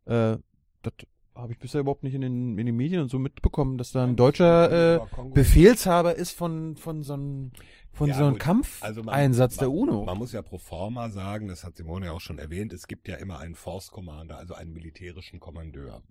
Ja. 0.07 0.35
Äh, 0.35 0.39
das 0.83 0.93
habe 1.35 1.53
ich 1.53 1.59
bisher 1.59 1.81
überhaupt 1.81 2.03
nicht 2.03 2.15
in 2.15 2.21
den, 2.21 2.59
in 2.59 2.67
den 2.67 2.77
Medien 2.77 3.03
und 3.03 3.11
so 3.11 3.19
mitbekommen, 3.19 3.79
dass 3.79 3.93
da 3.93 4.05
ein 4.05 4.17
deutscher 4.17 4.97
äh, 4.97 5.01
Befehlshaber 5.33 6.15
ist 6.15 6.33
von, 6.33 6.77
von 6.77 7.03
so 7.03 7.15
einem 7.15 7.53
von 7.93 8.09
ja, 8.09 8.17
so 8.17 8.25
einem 8.25 8.39
Kampfeinsatz 8.39 9.59
also 9.59 9.61
der 9.61 9.71
UNO. 9.71 10.05
Man 10.05 10.17
muss 10.17 10.33
ja 10.33 10.43
pro 10.43 10.59
forma 10.59 11.11
sagen, 11.11 11.49
das 11.49 11.65
hat 11.65 11.77
Simone 11.77 12.07
ja 12.07 12.13
auch 12.13 12.21
schon 12.21 12.39
erwähnt, 12.39 12.73
es 12.73 12.87
gibt 12.87 13.09
ja 13.09 13.17
immer 13.17 13.41
einen 13.41 13.55
Force 13.55 13.91
Commander, 13.91 14.39
also 14.39 14.55
einen 14.55 14.73
militärischen 14.73 15.41
Kommandeur. 15.41 16.03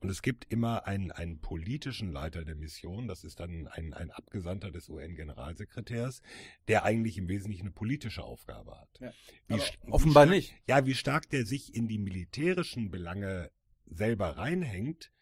Und 0.00 0.10
es 0.10 0.22
gibt 0.22 0.52
immer 0.52 0.86
einen, 0.86 1.10
einen 1.10 1.40
politischen 1.40 2.12
Leiter 2.12 2.44
der 2.44 2.54
Mission, 2.54 3.08
das 3.08 3.24
ist 3.24 3.40
dann 3.40 3.66
ein, 3.68 3.94
ein 3.94 4.10
Abgesandter 4.10 4.70
des 4.70 4.88
UN-Generalsekretärs, 4.88 6.22
der 6.68 6.84
eigentlich 6.84 7.16
im 7.18 7.28
Wesentlichen 7.28 7.62
eine 7.62 7.72
politische 7.72 8.22
Aufgabe 8.22 8.78
hat. 8.78 9.00
Ja. 9.00 9.12
Wie, 9.48 9.90
offenbar 9.90 10.24
stark, 10.24 10.36
nicht. 10.36 10.54
Ja, 10.68 10.84
wie 10.86 10.94
stark 10.94 11.30
der 11.30 11.46
sich 11.46 11.74
in 11.74 11.88
die 11.88 11.98
militärischen 11.98 12.90
Belange 12.90 13.50
selber 13.94 14.36
reinhängt, 14.36 15.12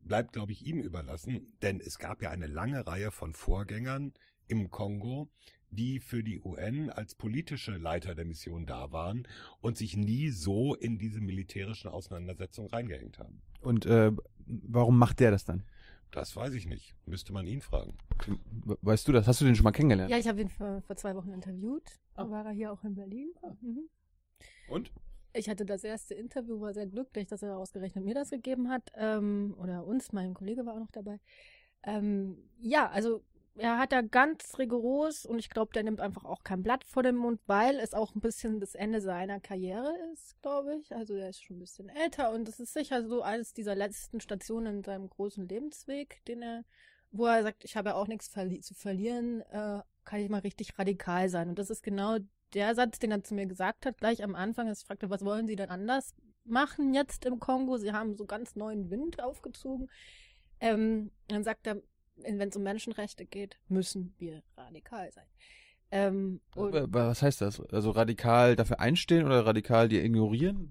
bleibt, 0.00 0.32
glaube 0.32 0.52
ich, 0.52 0.66
ihm 0.66 0.80
überlassen, 0.80 1.56
denn 1.62 1.80
es 1.80 1.98
gab 1.98 2.22
ja 2.22 2.30
eine 2.30 2.46
lange 2.46 2.86
Reihe 2.86 3.10
von 3.10 3.34
Vorgängern 3.34 4.12
im 4.46 4.70
Kongo, 4.70 5.30
die 5.70 6.00
für 6.00 6.24
die 6.24 6.40
UN 6.40 6.90
als 6.90 7.14
politische 7.14 7.76
Leiter 7.76 8.14
der 8.14 8.24
Mission 8.24 8.66
da 8.66 8.90
waren 8.92 9.26
und 9.60 9.76
sich 9.76 9.96
nie 9.96 10.30
so 10.30 10.74
in 10.74 10.98
diese 10.98 11.20
militärischen 11.20 11.88
Auseinandersetzungen 11.88 12.70
reingehängt 12.70 13.18
haben. 13.18 13.40
Und 13.60 13.86
äh, 13.86 14.10
warum 14.46 14.98
macht 14.98 15.20
der 15.20 15.30
das 15.30 15.44
dann? 15.44 15.62
Das 16.10 16.34
weiß 16.34 16.54
ich 16.54 16.66
nicht. 16.66 16.96
Müsste 17.06 17.32
man 17.32 17.46
ihn 17.46 17.60
fragen. 17.60 17.96
Weißt 18.82 19.06
du 19.06 19.12
das? 19.12 19.28
Hast 19.28 19.40
du 19.40 19.44
den 19.44 19.54
schon 19.54 19.64
mal 19.64 19.70
kennengelernt? 19.70 20.10
Ja, 20.10 20.18
ich 20.18 20.26
habe 20.26 20.40
ihn 20.40 20.48
vor, 20.48 20.82
vor, 20.82 20.96
zwei 20.96 21.14
Wochen 21.14 21.32
interviewt. 21.32 21.84
Ah. 22.14 22.28
War 22.28 22.46
er 22.46 22.52
hier 22.52 22.72
auch 22.72 22.82
in 22.82 22.94
Berlin. 22.94 23.30
Ah. 23.42 23.52
Mhm. 23.60 23.88
Und? 24.68 24.92
Ich 25.32 25.48
hatte 25.48 25.64
das 25.64 25.84
erste 25.84 26.14
Interview, 26.14 26.60
war 26.60 26.74
sehr 26.74 26.86
glücklich, 26.86 27.26
dass 27.26 27.42
er 27.42 27.56
ausgerechnet 27.56 28.04
mir 28.04 28.14
das 28.14 28.30
gegeben 28.30 28.68
hat. 28.68 28.90
Ähm, 28.94 29.54
oder 29.58 29.84
uns, 29.86 30.12
mein 30.12 30.34
Kollege 30.34 30.66
war 30.66 30.74
auch 30.74 30.80
noch 30.80 30.90
dabei. 30.90 31.20
Ähm, 31.84 32.36
ja, 32.58 32.88
also 32.90 33.22
er 33.56 33.78
hat 33.78 33.92
da 33.92 34.00
ganz 34.00 34.58
rigoros 34.58 35.26
und 35.26 35.38
ich 35.38 35.50
glaube, 35.50 35.72
der 35.72 35.82
nimmt 35.82 36.00
einfach 36.00 36.24
auch 36.24 36.42
kein 36.44 36.62
Blatt 36.62 36.84
vor 36.84 37.02
den 37.02 37.16
Mund, 37.16 37.40
weil 37.46 37.78
es 37.78 37.94
auch 37.94 38.14
ein 38.14 38.20
bisschen 38.20 38.60
das 38.60 38.74
Ende 38.74 39.00
seiner 39.00 39.40
Karriere 39.40 39.92
ist, 40.12 40.40
glaube 40.40 40.76
ich. 40.76 40.94
Also 40.94 41.14
er 41.14 41.30
ist 41.30 41.42
schon 41.42 41.56
ein 41.56 41.60
bisschen 41.60 41.88
älter 41.88 42.32
und 42.32 42.48
es 42.48 42.60
ist 42.60 42.72
sicher 42.72 43.06
so 43.06 43.22
eines 43.22 43.52
dieser 43.52 43.74
letzten 43.74 44.20
Stationen 44.20 44.78
in 44.78 44.84
seinem 44.84 45.08
großen 45.10 45.46
Lebensweg, 45.48 46.24
den 46.26 46.42
er, 46.42 46.64
wo 47.10 47.26
er 47.26 47.42
sagt, 47.42 47.64
ich 47.64 47.76
habe 47.76 47.90
ja 47.90 47.94
auch 47.96 48.06
nichts 48.06 48.28
verli 48.28 48.60
zu 48.60 48.74
verlieren, 48.74 49.42
äh, 49.50 49.82
kann 50.04 50.20
ich 50.20 50.28
mal 50.28 50.40
richtig 50.40 50.78
radikal 50.78 51.28
sein. 51.28 51.50
Und 51.50 51.58
das 51.58 51.70
ist 51.70 51.82
genau 51.82 52.18
der 52.54 52.74
Satz, 52.74 52.98
den 52.98 53.10
er 53.12 53.22
zu 53.22 53.34
mir 53.34 53.46
gesagt 53.46 53.86
hat, 53.86 53.98
gleich 53.98 54.22
am 54.22 54.34
Anfang, 54.34 54.68
als 54.68 54.80
ich 54.82 54.86
fragte, 54.86 55.10
was 55.10 55.24
wollen 55.24 55.46
Sie 55.46 55.56
denn 55.56 55.70
anders 55.70 56.14
machen 56.44 56.94
jetzt 56.94 57.24
im 57.26 57.38
Kongo? 57.38 57.76
Sie 57.76 57.92
haben 57.92 58.16
so 58.16 58.24
ganz 58.26 58.56
neuen 58.56 58.90
Wind 58.90 59.22
aufgezogen. 59.22 59.88
Ähm, 60.60 61.10
dann 61.28 61.44
sagt 61.44 61.66
er, 61.66 61.80
wenn 62.16 62.40
es 62.48 62.56
um 62.56 62.62
Menschenrechte 62.62 63.24
geht, 63.24 63.58
müssen 63.68 64.14
wir 64.18 64.42
radikal 64.56 65.10
sein. 65.12 65.26
Ähm, 65.92 66.40
Was 66.54 67.22
heißt 67.22 67.40
das? 67.40 67.60
Also 67.72 67.90
radikal 67.90 68.54
dafür 68.56 68.78
einstehen 68.80 69.24
oder 69.26 69.44
radikal 69.46 69.88
die 69.88 69.98
ignorieren? 69.98 70.70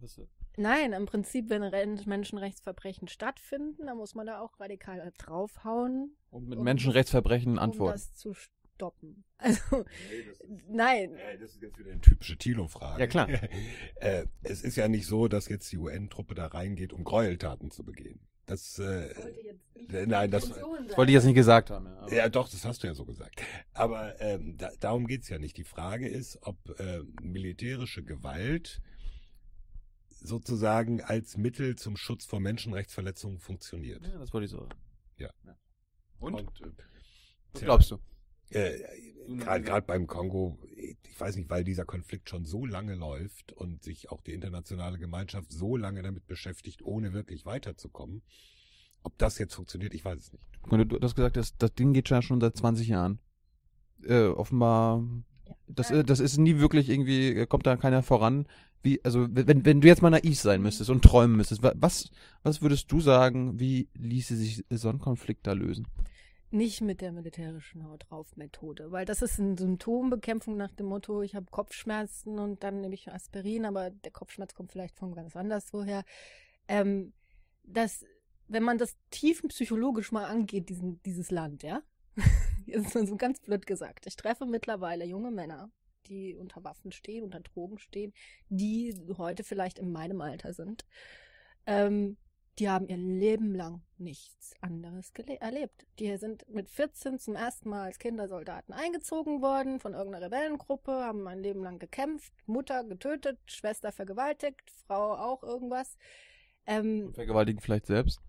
Nein, 0.58 0.94
im 0.94 1.06
Prinzip, 1.06 1.50
wenn 1.50 1.64
Re 1.64 1.86
Menschenrechtsverbrechen 2.06 3.08
stattfinden, 3.08 3.86
dann 3.88 3.98
muss 3.98 4.14
man 4.16 4.28
da 4.28 4.40
auch 4.42 4.60
radikal 4.60 5.12
draufhauen, 5.18 6.16
Und 6.32 6.48
mit 6.48 6.58
Um- 6.60 6.64
Menschenrechtsverbrechen 6.66 7.54
um 7.54 7.60
antworten. 7.60 7.94
das 7.94 8.14
zu 8.14 8.34
stoppen. 8.80 9.24
Also, 9.42 9.86
nein, 10.68 11.16
Äh, 11.16 11.38
Das 11.38 11.52
ist 11.52 11.62
jetzt 11.62 11.78
wieder 11.80 11.92
eine 11.92 12.02
typische 12.02 12.38
Thilo-Frage. 12.38 13.00
Ja, 13.00 13.08
klar. 13.08 13.30
äh, 13.96 14.26
es 14.44 14.64
ist 14.64 14.76
ja 14.76 14.90
nicht 14.90 15.06
so, 15.06 15.30
dass 15.30 15.48
jetzt 15.48 15.72
die 15.72 15.78
UN-Truppe 15.78 16.36
da 16.36 16.48
reingeht, 16.48 16.92
um 16.92 17.06
Gräueltaten 17.06 17.72
zu 17.72 17.86
begehen. 17.86 18.20
Das, 18.48 18.80
äh, 18.80 19.12
äh, 19.92 20.06
nein, 20.08 20.30
das, 20.32 20.50
Das 20.50 20.58
wollte 20.98 21.12
ich 21.12 21.14
jetzt 21.14 21.24
nicht 21.26 21.36
gesagt 21.36 21.70
haben. 21.70 21.86
Ja, 21.86 22.14
ja 22.14 22.30
doch, 22.30 22.50
das 22.50 22.66
hast 22.66 22.84
du 22.84 22.88
ja 22.88 22.94
so 22.94 23.06
gesagt. 23.06 23.42
Aber 23.74 24.20
ähm, 24.20 24.58
da, 24.58 24.72
darum 24.82 25.08
geht's 25.08 25.30
ja 25.30 25.40
nicht. 25.40 25.56
Die 25.56 25.64
Frage 25.64 26.10
ist, 26.10 26.38
ob 26.42 26.58
äh, 26.80 27.02
militärische 27.22 28.04
Gewalt 28.04 28.82
sozusagen 30.10 31.02
als 31.02 31.38
Mittel 31.38 31.76
zum 31.78 31.96
Schutz 31.96 32.26
vor 32.26 32.42
Menschenrechtsverletzungen 32.42 33.40
funktioniert. 33.40 34.06
ja, 34.06 34.18
das 34.18 34.34
wollte 34.34 34.46
ich 34.46 34.52
so. 34.52 34.68
Ja. 35.18 35.30
Und? 36.20 36.34
Und, 36.34 36.62
äh, 36.62 36.84
Was 37.54 37.62
glaubst 37.62 37.92
du? 37.92 38.00
Äh, 38.50 38.72
Gerade 39.28 39.62
gerade 39.64 39.86
beim 39.86 40.08
Kongo, 40.08 40.58
ich 40.76 41.20
weiß 41.20 41.36
nicht, 41.36 41.52
weil 41.52 41.64
dieser 41.64 41.86
Konflikt 41.86 42.30
schon 42.30 42.46
so 42.46 42.66
lange 42.66 42.96
läuft 42.96 43.52
und 43.54 43.84
sich 43.84 44.10
auch 44.10 44.22
die 44.22 44.34
internationale 44.34 44.98
Gemeinschaft 44.98 45.52
so 45.52 45.78
lange 45.78 46.02
damit 46.02 46.26
beschäftigt, 46.26 46.82
ohne 46.82 47.14
wirklich 47.14 47.46
weiterzukommen. 47.46 48.24
Ob 49.04 49.16
das 49.20 49.38
jetzt 49.38 49.54
funktioniert, 49.54 49.94
ich 49.94 50.04
weiß 50.04 50.18
es 50.20 50.34
nicht. 50.34 50.48
Und 50.68 50.90
du, 50.92 51.00
hast 51.00 51.14
gesagt, 51.14 51.38
das, 51.38 51.56
das 51.58 51.76
Ding 51.76 51.94
geht 51.94 52.10
ja 52.10 52.24
schon 52.24 52.42
seit 52.42 52.58
20 52.58 52.88
Jahren. 52.88 53.20
Äh, 54.04 54.26
offenbar, 54.30 55.04
das, 55.68 55.92
äh, 55.92 56.04
das 56.04 56.20
ist 56.20 56.38
nie 56.40 56.58
wirklich 56.58 56.90
irgendwie, 56.90 57.28
äh, 57.30 57.46
kommt 57.46 57.68
da 57.68 57.76
keiner 57.78 58.02
voran. 58.02 58.48
Wie, 58.82 59.04
also 59.06 59.28
wenn, 59.30 59.64
wenn 59.64 59.82
du 59.82 59.88
jetzt 59.88 60.02
mal 60.02 60.10
naiv 60.10 60.40
sein 60.40 60.64
müsstest 60.64 60.90
und 60.90 61.04
träumen 61.04 61.38
müsstest, 61.38 61.62
wa- 61.62 61.74
was, 61.76 62.10
was 62.42 62.64
würdest 62.64 62.92
du 62.92 63.00
sagen, 63.00 63.60
wie 63.60 63.90
ließe 63.94 64.36
sich 64.36 64.66
so 64.72 64.90
ein 64.90 64.98
Konflikt 64.98 65.46
da 65.46 65.54
lösen? 65.54 65.86
Nicht 66.52 66.82
mit 66.82 67.02
der 67.02 67.12
militärischen 67.12 67.88
Haut 67.88 68.06
drauf 68.10 68.36
Methode, 68.36 68.92
weil 68.92 69.06
das 69.06 69.22
ist 69.22 69.40
eine 69.40 69.58
Symptombekämpfung 69.58 70.58
nach 70.58 70.74
dem 70.74 70.88
Motto, 70.88 71.22
ich 71.22 71.36
habe 71.36 71.46
Kopfschmerzen 71.52 72.40
und 72.40 72.64
dann 72.64 72.82
nehme 72.82 72.96
ich 72.96 73.12
Aspirin, 73.12 73.66
aber 73.66 73.92
der 73.92 74.12
Kopfschmerz 74.12 74.56
kommt 74.56 74.72
vielleicht 74.72 74.98
von 74.98 75.14
ganz 75.14 75.36
anders 75.36 75.74
woher. 75.74 76.04
Ähm, 76.68 77.14
das, 77.64 78.06
wenn 78.48 78.64
man 78.64 78.78
das 78.78 78.98
tiefenpsychologisch 79.12 80.12
mal 80.12 80.26
angeht, 80.26 80.70
diesen, 80.70 81.02
dieses 81.04 81.30
Land, 81.30 81.64
ja, 81.64 81.84
ist 82.66 82.96
mal 82.96 83.06
so 83.06 83.16
ganz 83.16 83.40
blöd 83.40 83.66
gesagt. 83.66 84.08
Ich 84.08 84.16
treffe 84.16 84.46
mittlerweile 84.46 85.06
junge 85.06 85.32
Männer, 85.32 85.72
die 86.08 86.36
unter 86.36 86.64
Waffen 86.64 86.92
stehen, 86.92 87.24
unter 87.24 87.42
Drogen 87.42 87.78
stehen, 87.78 88.14
die 88.50 88.96
heute 89.18 89.44
vielleicht 89.44 89.78
in 89.78 89.92
meinem 89.92 90.22
Alter 90.22 90.54
sind. 90.54 90.86
Ähm, 91.66 92.18
die 92.60 92.70
haben 92.70 92.88
ihr 92.88 92.98
Leben 92.98 93.56
lang 93.56 93.82
nichts 93.98 94.54
anderes 94.62 95.12
erlebt. 95.40 95.88
Die 95.98 96.16
sind 96.18 96.48
mit 96.50 96.70
14 96.70 97.18
zum 97.20 97.36
ersten 97.36 97.70
Mal 97.70 97.84
als 97.84 98.00
Kindersoldaten 98.00 98.74
eingezogen 98.74 99.42
worden 99.42 99.80
von 99.80 99.94
irgendeiner 99.94 100.26
Rebellengruppe, 100.26 100.92
haben 100.92 101.28
ein 101.28 101.40
Leben 101.40 101.64
lang 101.64 101.80
gekämpft, 101.80 102.34
Mutter 102.46 102.84
getötet, 102.84 103.40
Schwester 103.46 103.92
vergewaltigt, 103.92 104.70
Frau 104.86 105.14
auch 105.14 105.44
irgendwas. 105.44 105.98
Ähm, 106.66 107.14
Vergewaltigen 107.14 107.62
vielleicht 107.62 107.88
selbst? 107.88 108.22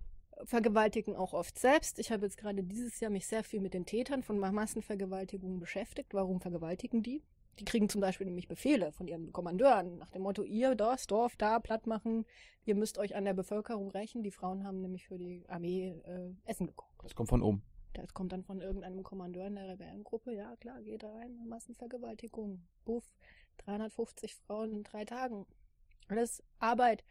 vergewaltigen 0.45 1.17
auch 1.17 1.33
oft 1.33 1.59
selbst. 1.59 1.99
Ich 1.99 2.11
habe 2.11 2.25
jetzt 2.25 2.39
gerade 2.39 2.63
dieses 2.63 3.01
Jahr 3.01 3.11
mich 3.11 3.27
sehr 3.27 3.45
viel 3.45 3.61
mit 3.61 3.75
den 3.75 3.87
Tätern 3.87 4.23
von 4.23 4.39
Massenvergewaltigungen 4.39 5.61
beschäftigt. 5.61 6.15
Warum 6.15 6.41
vergewaltigen 6.41 7.03
die? 7.03 7.23
Die 7.61 7.67
kriegen 7.67 7.91
zum 7.91 8.01
Beispiel 8.01 8.25
nämlich 8.25 8.49
Befehle 8.49 8.91
von 8.91 9.07
ihren 9.07 9.33
Kommandeuren 9.33 9.99
nach 9.99 10.09
dem 10.11 10.23
Motto, 10.23 10.43
ihr 10.43 10.75
das 10.75 11.07
Dorf 11.07 11.37
da 11.37 11.61
platt 11.61 11.87
machen, 11.87 12.25
ihr 12.65 12.75
müsst 12.75 12.97
euch 12.97 13.15
an 13.15 13.27
der 13.27 13.35
Bevölkerung 13.35 13.91
rächen. 13.91 14.23
Die 14.23 14.31
Frauen 14.31 14.65
haben 14.65 14.81
nämlich 14.81 15.07
für 15.07 15.19
die 15.19 15.45
Armee 15.47 15.91
äh, 16.05 16.33
Essen 16.47 16.67
gekocht. 16.67 16.95
Das 17.03 17.15
kommt 17.15 17.29
von 17.29 17.43
oben. 17.43 17.63
Das 17.93 18.15
kommt 18.15 18.33
dann 18.33 18.45
von 18.45 18.63
irgendeinem 18.63 19.03
Kommandeur 19.03 19.47
in 19.47 19.57
der 19.57 19.69
Rebellengruppe. 19.69 20.33
Ja, 20.33 20.57
klar, 20.57 20.81
geht 20.81 21.03
da 21.03 21.13
rein. 21.13 21.37
Massenvergewaltigung. 21.49 22.63
Buff. 22.87 23.05
350 23.59 24.37
Frauen 24.37 24.73
in 24.73 24.83
drei 24.83 25.05
Tagen. 25.05 25.45
Alles 26.09 26.43
Arbeit. 26.61 27.05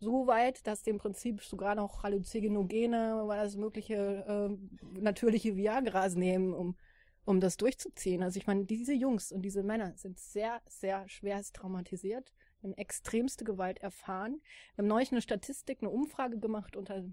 So 0.00 0.26
weit, 0.26 0.66
dass 0.66 0.84
im 0.88 0.98
Prinzip 0.98 1.42
sogar 1.42 1.76
noch 1.76 2.02
Halluzinogene, 2.02 3.22
weil 3.26 3.44
das 3.44 3.56
mögliche 3.56 3.94
äh, 3.94 5.00
natürliche 5.00 5.54
Viagras 5.54 6.16
nehmen, 6.16 6.54
um, 6.54 6.76
um 7.24 7.40
das 7.40 7.56
durchzuziehen. 7.56 8.22
Also 8.22 8.38
ich 8.38 8.46
meine, 8.46 8.64
diese 8.64 8.92
Jungs 8.92 9.32
und 9.32 9.42
diese 9.42 9.62
Männer 9.62 9.96
sind 9.96 10.18
sehr, 10.18 10.60
sehr 10.66 11.08
schwerst 11.08 11.54
traumatisiert, 11.54 12.32
haben 12.62 12.74
extremste 12.74 13.44
Gewalt 13.44 13.78
erfahren. 13.78 14.40
Wir 14.74 14.82
haben 14.82 14.88
neulich 14.88 15.12
eine 15.12 15.22
Statistik, 15.22 15.78
eine 15.80 15.90
Umfrage 15.90 16.38
gemacht 16.38 16.76
unter, 16.76 17.04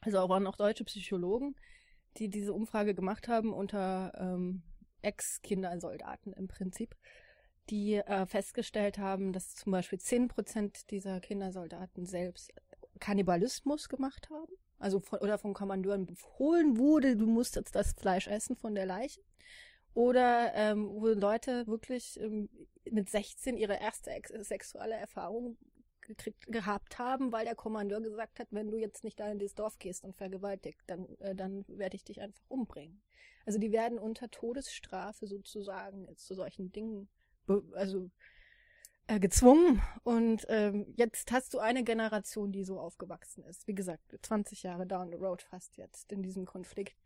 also 0.00 0.18
auch 0.18 0.28
waren 0.28 0.46
auch 0.46 0.56
deutsche 0.56 0.84
Psychologen, 0.84 1.54
die 2.18 2.28
diese 2.28 2.52
Umfrage 2.52 2.94
gemacht 2.94 3.28
haben 3.28 3.52
unter 3.52 4.12
ähm, 4.16 4.62
Ex-Kindersoldaten 5.02 6.32
im 6.32 6.48
Prinzip, 6.48 6.94
die 7.70 7.94
äh, 7.94 8.26
festgestellt 8.26 8.98
haben, 8.98 9.32
dass 9.32 9.54
zum 9.54 9.72
Beispiel 9.72 9.98
10% 9.98 10.86
dieser 10.88 11.20
Kindersoldaten 11.20 12.06
selbst 12.06 12.52
Kannibalismus 13.00 13.88
gemacht 13.88 14.28
haben. 14.30 14.52
Also 14.84 15.00
von, 15.00 15.18
oder 15.20 15.38
von 15.38 15.54
Kommandeuren 15.54 16.04
befohlen 16.04 16.76
wurde, 16.76 17.16
du 17.16 17.26
musst 17.26 17.56
jetzt 17.56 17.74
das 17.74 17.94
Fleisch 17.94 18.26
essen 18.26 18.54
von 18.54 18.74
der 18.74 18.84
Leiche. 18.84 19.22
Oder 19.94 20.52
ähm, 20.54 20.90
wo 20.90 21.06
Leute 21.06 21.66
wirklich 21.66 22.20
ähm, 22.20 22.50
mit 22.90 23.08
16 23.08 23.56
ihre 23.56 23.80
erste 23.80 24.10
ex 24.10 24.30
sexuelle 24.46 24.96
Erfahrung 24.96 25.56
gekriegt, 26.02 26.46
gehabt 26.48 26.98
haben, 26.98 27.32
weil 27.32 27.46
der 27.46 27.54
Kommandeur 27.54 28.02
gesagt 28.02 28.38
hat, 28.38 28.48
wenn 28.50 28.70
du 28.70 28.76
jetzt 28.76 29.04
nicht 29.04 29.18
da 29.18 29.30
in 29.30 29.38
das 29.38 29.54
Dorf 29.54 29.78
gehst 29.78 30.04
und 30.04 30.16
vergewaltigt, 30.16 30.82
dann, 30.86 31.08
äh, 31.20 31.34
dann 31.34 31.64
werde 31.66 31.96
ich 31.96 32.04
dich 32.04 32.20
einfach 32.20 32.44
umbringen. 32.48 33.00
Also 33.46 33.58
die 33.58 33.72
werden 33.72 33.98
unter 33.98 34.30
Todesstrafe 34.30 35.26
sozusagen 35.26 36.14
zu 36.18 36.34
solchen 36.34 36.72
Dingen 36.72 37.08
also 37.72 38.10
äh, 39.06 39.20
gezwungen. 39.20 39.82
Und 40.02 40.46
ähm, 40.48 40.86
jetzt 40.96 41.32
hast 41.32 41.54
du 41.54 41.58
eine 41.58 41.84
Generation, 41.84 42.52
die 42.52 42.64
so 42.64 42.78
aufgewachsen 42.78 43.44
ist. 43.44 43.66
Wie 43.66 43.74
gesagt, 43.74 44.16
20 44.22 44.62
Jahre 44.62 44.86
down 44.86 45.10
the 45.10 45.16
road 45.16 45.42
fast 45.42 45.76
jetzt 45.76 46.12
in 46.12 46.22
diesem 46.22 46.46
Konflikt. 46.46 46.96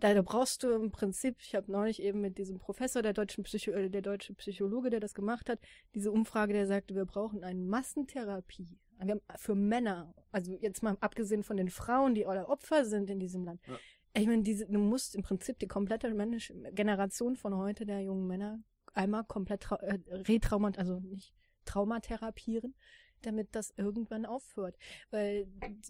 Da, 0.00 0.20
brauchst 0.22 0.62
du 0.62 0.70
im 0.70 0.90
Prinzip, 0.90 1.36
ich 1.40 1.54
habe 1.54 1.70
neulich 1.70 2.02
eben 2.02 2.20
mit 2.20 2.36
diesem 2.36 2.58
Professor, 2.58 3.00
der 3.00 3.12
deutschen 3.12 3.44
Psycho 3.44 3.70
äh, 3.70 3.88
der 3.88 4.02
deutsche 4.02 4.34
Psychologe, 4.34 4.90
der 4.90 5.00
das 5.00 5.14
gemacht 5.14 5.48
hat, 5.48 5.60
diese 5.94 6.10
Umfrage, 6.10 6.52
der 6.52 6.66
sagte, 6.66 6.94
wir 6.94 7.04
brauchen 7.04 7.44
eine 7.44 7.60
Massentherapie. 7.60 8.78
Wir 8.98 9.12
haben 9.12 9.20
für 9.36 9.54
Männer, 9.54 10.14
also 10.30 10.52
jetzt 10.60 10.82
mal 10.82 10.96
abgesehen 11.00 11.42
von 11.42 11.56
den 11.56 11.68
Frauen, 11.68 12.14
die 12.14 12.26
alle 12.26 12.48
Opfer 12.48 12.84
sind 12.84 13.10
in 13.10 13.18
diesem 13.18 13.44
Land. 13.44 13.60
Ja. 13.66 13.78
Ich 14.16 14.26
meine, 14.26 14.42
diese, 14.42 14.66
du 14.66 14.78
musst 14.78 15.14
im 15.14 15.22
Prinzip 15.22 15.58
die 15.58 15.66
komplette 15.66 16.12
Mensch 16.14 16.52
Generation 16.72 17.36
von 17.36 17.56
heute 17.56 17.84
der 17.84 18.00
jungen 18.00 18.26
Männer 18.26 18.62
einmal 18.94 19.24
komplett 19.24 19.70
äh, 19.70 19.98
retraumat, 20.10 20.78
also 20.78 21.00
nicht 21.00 21.34
traumatherapieren, 21.64 22.74
damit 23.22 23.54
das 23.54 23.72
irgendwann 23.76 24.26
aufhört. 24.26 24.76
Weil 25.10 25.46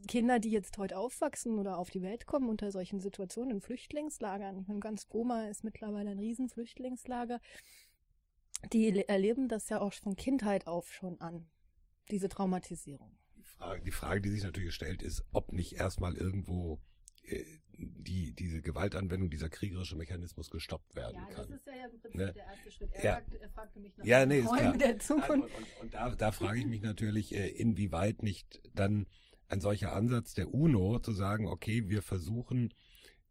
Kinder, 0.06 0.38
die 0.38 0.50
jetzt 0.50 0.78
heute 0.78 0.96
aufwachsen 0.96 1.58
oder 1.58 1.78
auf 1.78 1.90
die 1.90 2.02
Welt 2.02 2.26
kommen 2.26 2.48
unter 2.48 2.70
solchen 2.70 3.00
Situationen 3.00 3.56
in 3.56 3.60
Flüchtlingslagern, 3.60 4.60
ich 4.60 4.68
meine, 4.68 4.80
ganz 4.80 5.08
Goma 5.08 5.48
ist 5.48 5.64
mittlerweile 5.64 6.10
ein 6.10 6.18
Riesenflüchtlingslager, 6.18 7.40
die 8.72 8.90
le- 8.90 9.08
erleben 9.08 9.48
das 9.48 9.68
ja 9.68 9.80
auch 9.80 9.92
von 9.92 10.16
Kindheit 10.16 10.66
auf 10.66 10.92
schon 10.92 11.20
an, 11.20 11.46
diese 12.10 12.28
Traumatisierung. 12.28 13.18
Die 13.36 13.42
Frage, 13.42 13.82
die 13.82 13.90
Frage, 13.90 14.20
die 14.20 14.30
sich 14.30 14.44
natürlich 14.44 14.74
stellt, 14.74 15.02
ist, 15.02 15.24
ob 15.32 15.52
nicht 15.52 15.72
erstmal 15.74 16.16
irgendwo 16.16 16.80
äh, 17.24 17.44
die, 18.04 18.32
diese 18.32 18.62
Gewaltanwendung, 18.62 19.30
dieser 19.30 19.48
kriegerische 19.48 19.96
Mechanismus 19.96 20.50
gestoppt 20.50 20.94
werden 20.94 21.20
kann. 21.34 21.60
ja 21.66 21.84
im 21.86 22.00
Prinzip 22.00 22.14
Ne? 22.14 22.32
der 22.32 22.44
erste 22.46 22.70
Schritt. 22.70 22.90
Ja. 23.02 23.12
fragte, 23.14 23.40
er 23.40 23.50
fragte 23.50 23.80
mich 23.80 23.96
nach 23.96 24.04
Ja, 24.04 24.26
nee, 24.26 24.38
ist 24.38 24.52
klar. 24.54 24.76
der 24.76 24.98
Zukunft. 24.98 25.30
und, 25.56 25.82
und 25.82 25.94
da, 25.94 26.14
da 26.14 26.30
frage 26.32 26.60
ich 26.60 26.66
mich 26.66 26.82
natürlich, 26.82 27.34
äh, 27.34 27.48
inwieweit 27.48 28.22
nicht 28.22 28.62
dann 28.74 29.06
ein 29.48 29.60
solcher 29.60 29.92
Ansatz 29.94 30.34
der 30.34 30.54
UNO 30.54 30.98
zu 31.00 31.12
sagen, 31.12 31.46
okay, 31.48 31.88
wir 31.88 32.02
versuchen 32.02 32.72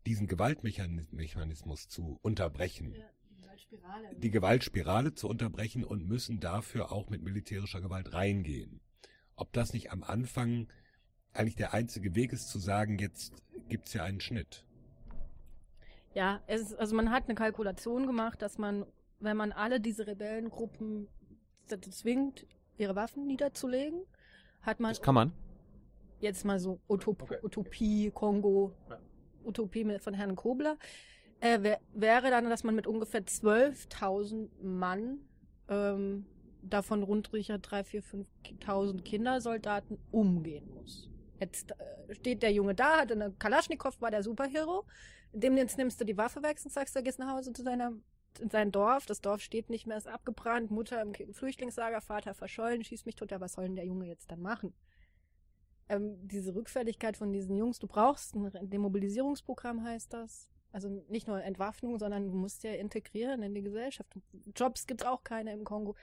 diesen 0.06 0.28
Gewaltmechanismus 0.28 1.88
zu 1.88 2.20
unterbrechen, 2.22 2.94
Ja, 2.94 3.06
Gewaltspirale. 3.40 4.16
die 4.18 4.32
Gewaltspirale 4.32 5.14
zu 5.14 5.28
unterbrechen 5.28 5.84
und 5.84 6.06
müssen 6.08 6.40
dafür 6.40 6.92
auch 6.92 7.10
mit 7.10 7.22
militärischer 7.24 7.82
Gewalt 7.82 8.14
reingehen. 8.14 8.82
Ob 9.36 9.52
das 9.54 9.74
nicht 9.74 9.92
am 9.92 10.04
Anfang 10.04 10.68
eigentlich 11.34 11.56
der 11.56 11.74
einzige 11.74 12.16
Weg 12.16 12.34
ist 12.34 12.50
zu 12.50 12.60
sagen, 12.60 12.98
jetzt 13.00 13.34
gibt's 13.70 13.94
ja 13.94 14.04
einen 14.04 14.20
Schnitt. 14.22 14.66
Ja, 16.14 16.42
es 16.48 16.62
ist, 16.62 16.76
also 16.76 16.96
man 16.96 17.10
hat 17.12 17.26
eine 17.26 17.36
Kalkulation 17.36 18.06
gemacht, 18.06 18.42
dass 18.42 18.58
man, 18.58 18.86
wenn 19.20 19.36
man 19.38 19.52
alle 19.52 19.80
diese 19.80 20.06
Rebellengruppen 20.06 21.08
dazu 21.68 21.90
zwingt, 21.90 22.46
ihre 22.78 22.96
Waffen 22.96 23.26
niederzulegen, 23.26 24.02
hat 24.62 24.80
man 24.80 24.92
Das 24.92 25.02
kann 25.02 25.16
man. 25.16 25.34
jetzt 26.20 26.46
mal 26.46 26.60
so 26.60 26.80
Utop 26.88 27.24
Okay. 27.24 27.40
Utopie, 27.42 28.12
Kongo, 28.12 28.74
Ja. 28.90 29.00
Utopie 29.44 29.98
von 30.00 30.14
Herrn 30.14 30.36
Kobler, 30.36 30.78
äh, 31.40 31.62
wär, 31.62 31.80
wäre 31.94 32.30
dann, 32.30 32.50
dass 32.50 32.64
man 32.64 32.76
mit 32.76 32.86
ungefähr 32.88 33.26
12.000 33.26 34.50
Mann, 34.62 35.20
ähm, 35.68 36.26
davon 36.62 37.04
rund 37.04 37.30
3, 37.34 37.84
4, 37.84 38.04
5.000 38.04 39.02
Kindersoldaten 39.04 39.98
umgehen 40.12 40.70
muss. 40.74 41.10
Jetzt 41.44 41.72
äh, 41.72 42.16
steht 42.16 42.44
der 42.44 42.52
Junge 42.52 42.76
da, 42.76 43.02
hat 43.02 43.12
eine 43.12 43.32
Kalaschnikow, 43.32 44.00
war 44.02 44.12
der 44.12 44.24
Superhero. 44.24 44.86
Dem 45.32 45.58
jetzt 45.58 45.78
nimmst 45.78 46.00
du 46.00 46.06
die 46.06 46.18
Waffe 46.18 46.44
weg 46.44 46.58
und 46.64 46.72
sagst, 46.72 46.96
er 46.96 47.02
gehst 47.02 47.20
nach 47.20 47.36
Hause 47.36 47.54
zu 47.54 47.64
seiner 47.64 47.94
in 48.40 48.50
sein 48.50 48.72
Dorf, 48.72 49.06
das 49.06 49.22
Dorf 49.22 49.42
steht 49.42 49.70
nicht 49.70 49.86
mehr, 49.86 49.98
ist 49.98 50.08
abgebrannt, 50.08 50.72
Mutter 50.72 51.02
im 51.02 51.14
Flüchtlingslager, 51.34 52.02
Vater 52.02 52.34
verschollen, 52.34 52.84
schießt 52.84 53.06
mich 53.06 53.16
tot, 53.16 53.32
ja, 53.32 53.40
was 53.40 53.54
soll 53.54 53.66
denn 53.66 53.76
der 53.76 53.86
Junge 53.86 54.08
jetzt 54.08 54.32
dann 54.32 54.42
machen? 54.42 54.74
Ähm, 55.90 56.16
diese 56.28 56.56
Rückfälligkeit 56.56 57.18
von 57.18 57.32
diesen 57.32 57.56
Jungs, 57.56 57.80
du 57.80 57.88
brauchst 57.88 58.36
ein 58.36 58.70
Demobilisierungsprogramm, 58.70 59.84
heißt 59.84 60.14
das. 60.14 60.50
Also 60.72 60.90
nicht 61.10 61.28
nur 61.28 61.44
Entwaffnung, 61.44 62.00
sondern 62.00 62.32
du 62.32 62.36
musst 62.36 62.64
ja 62.64 62.72
integrieren 62.72 63.44
in 63.44 63.54
die 63.54 63.62
Gesellschaft. 63.62 64.10
Jobs 64.56 64.88
gibt 64.88 65.02
es 65.02 65.08
auch 65.08 65.24
keine 65.24 65.54
im 65.54 65.64
Kongo. 65.64 65.96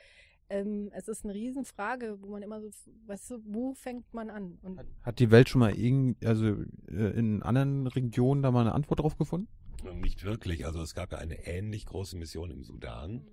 Ähm, 0.51 0.91
es 0.93 1.07
ist 1.07 1.25
eine 1.25 1.33
Riesenfrage, 1.33 2.19
wo 2.21 2.27
man 2.27 2.43
immer 2.43 2.61
so, 2.61 2.71
weißt 3.07 3.31
du, 3.31 3.39
wo 3.45 3.73
fängt 3.73 4.13
man 4.13 4.31
an? 4.31 4.59
Hat, 4.77 4.87
hat, 5.03 5.19
die 5.21 5.31
Welt 5.31 5.49
schon 5.49 5.61
mal 5.61 5.73
irgend, 5.73 6.25
also 6.27 6.45
äh, 6.89 7.17
in 7.17 7.45
anderen 7.45 7.87
Regionen 7.87 8.43
da 8.43 8.51
mal 8.51 8.63
eine 8.63 8.75
Antwort 8.75 8.99
drauf 8.99 9.17
gefunden? 9.17 9.49
Nicht 9.95 10.25
wirklich. 10.25 10.67
Also 10.67 10.83
es 10.83 10.95
gab 10.95 11.13
ja 11.13 11.19
eine 11.19 11.47
ähnlich 11.47 11.87
große 11.87 12.17
Mission 12.17 12.51
im 12.51 12.65
Sudan, 12.65 13.13
mhm. 13.13 13.29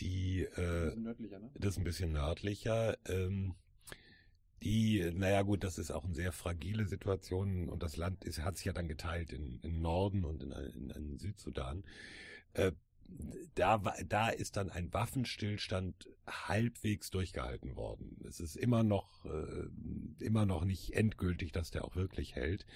die 0.00 0.42
äh, 0.42 0.94
ne? 0.96 1.16
das 1.54 1.70
ist 1.70 1.78
ein 1.78 1.84
bisschen 1.84 2.12
nördlicher. 2.12 2.98
Ähm, 3.08 3.54
die, 4.62 5.10
naja 5.14 5.42
gut, 5.42 5.64
das 5.64 5.78
ist 5.78 5.90
auch 5.90 6.04
eine 6.04 6.14
sehr 6.14 6.32
fragile 6.32 6.86
Situation 6.86 7.68
und 7.70 7.82
das 7.82 7.96
Land 7.96 8.22
ist, 8.24 8.42
hat 8.42 8.58
sich 8.58 8.66
ja 8.66 8.72
dann 8.72 8.86
geteilt 8.86 9.32
in, 9.32 9.58
in 9.62 9.80
Norden 9.80 10.24
und 10.24 10.42
in, 10.42 10.52
in, 10.52 10.90
in 10.90 11.18
Südsudan. 11.18 11.84
Äh, 12.52 12.72
da, 13.54 13.78
da 14.08 14.28
ist 14.28 14.56
dann 14.56 14.70
ein 14.70 14.92
Waffenstillstand 14.92 16.08
halbwegs 16.26 17.10
durchgehalten 17.10 17.76
worden. 17.76 18.16
Es 18.26 18.40
ist 18.40 18.56
immer 18.56 18.82
noch, 18.82 19.24
äh, 19.26 20.24
immer 20.24 20.46
noch 20.46 20.64
nicht 20.64 20.94
endgültig, 20.94 21.52
dass 21.52 21.70
der 21.70 21.84
auch 21.84 21.96
wirklich 21.96 22.34
hält. 22.34 22.66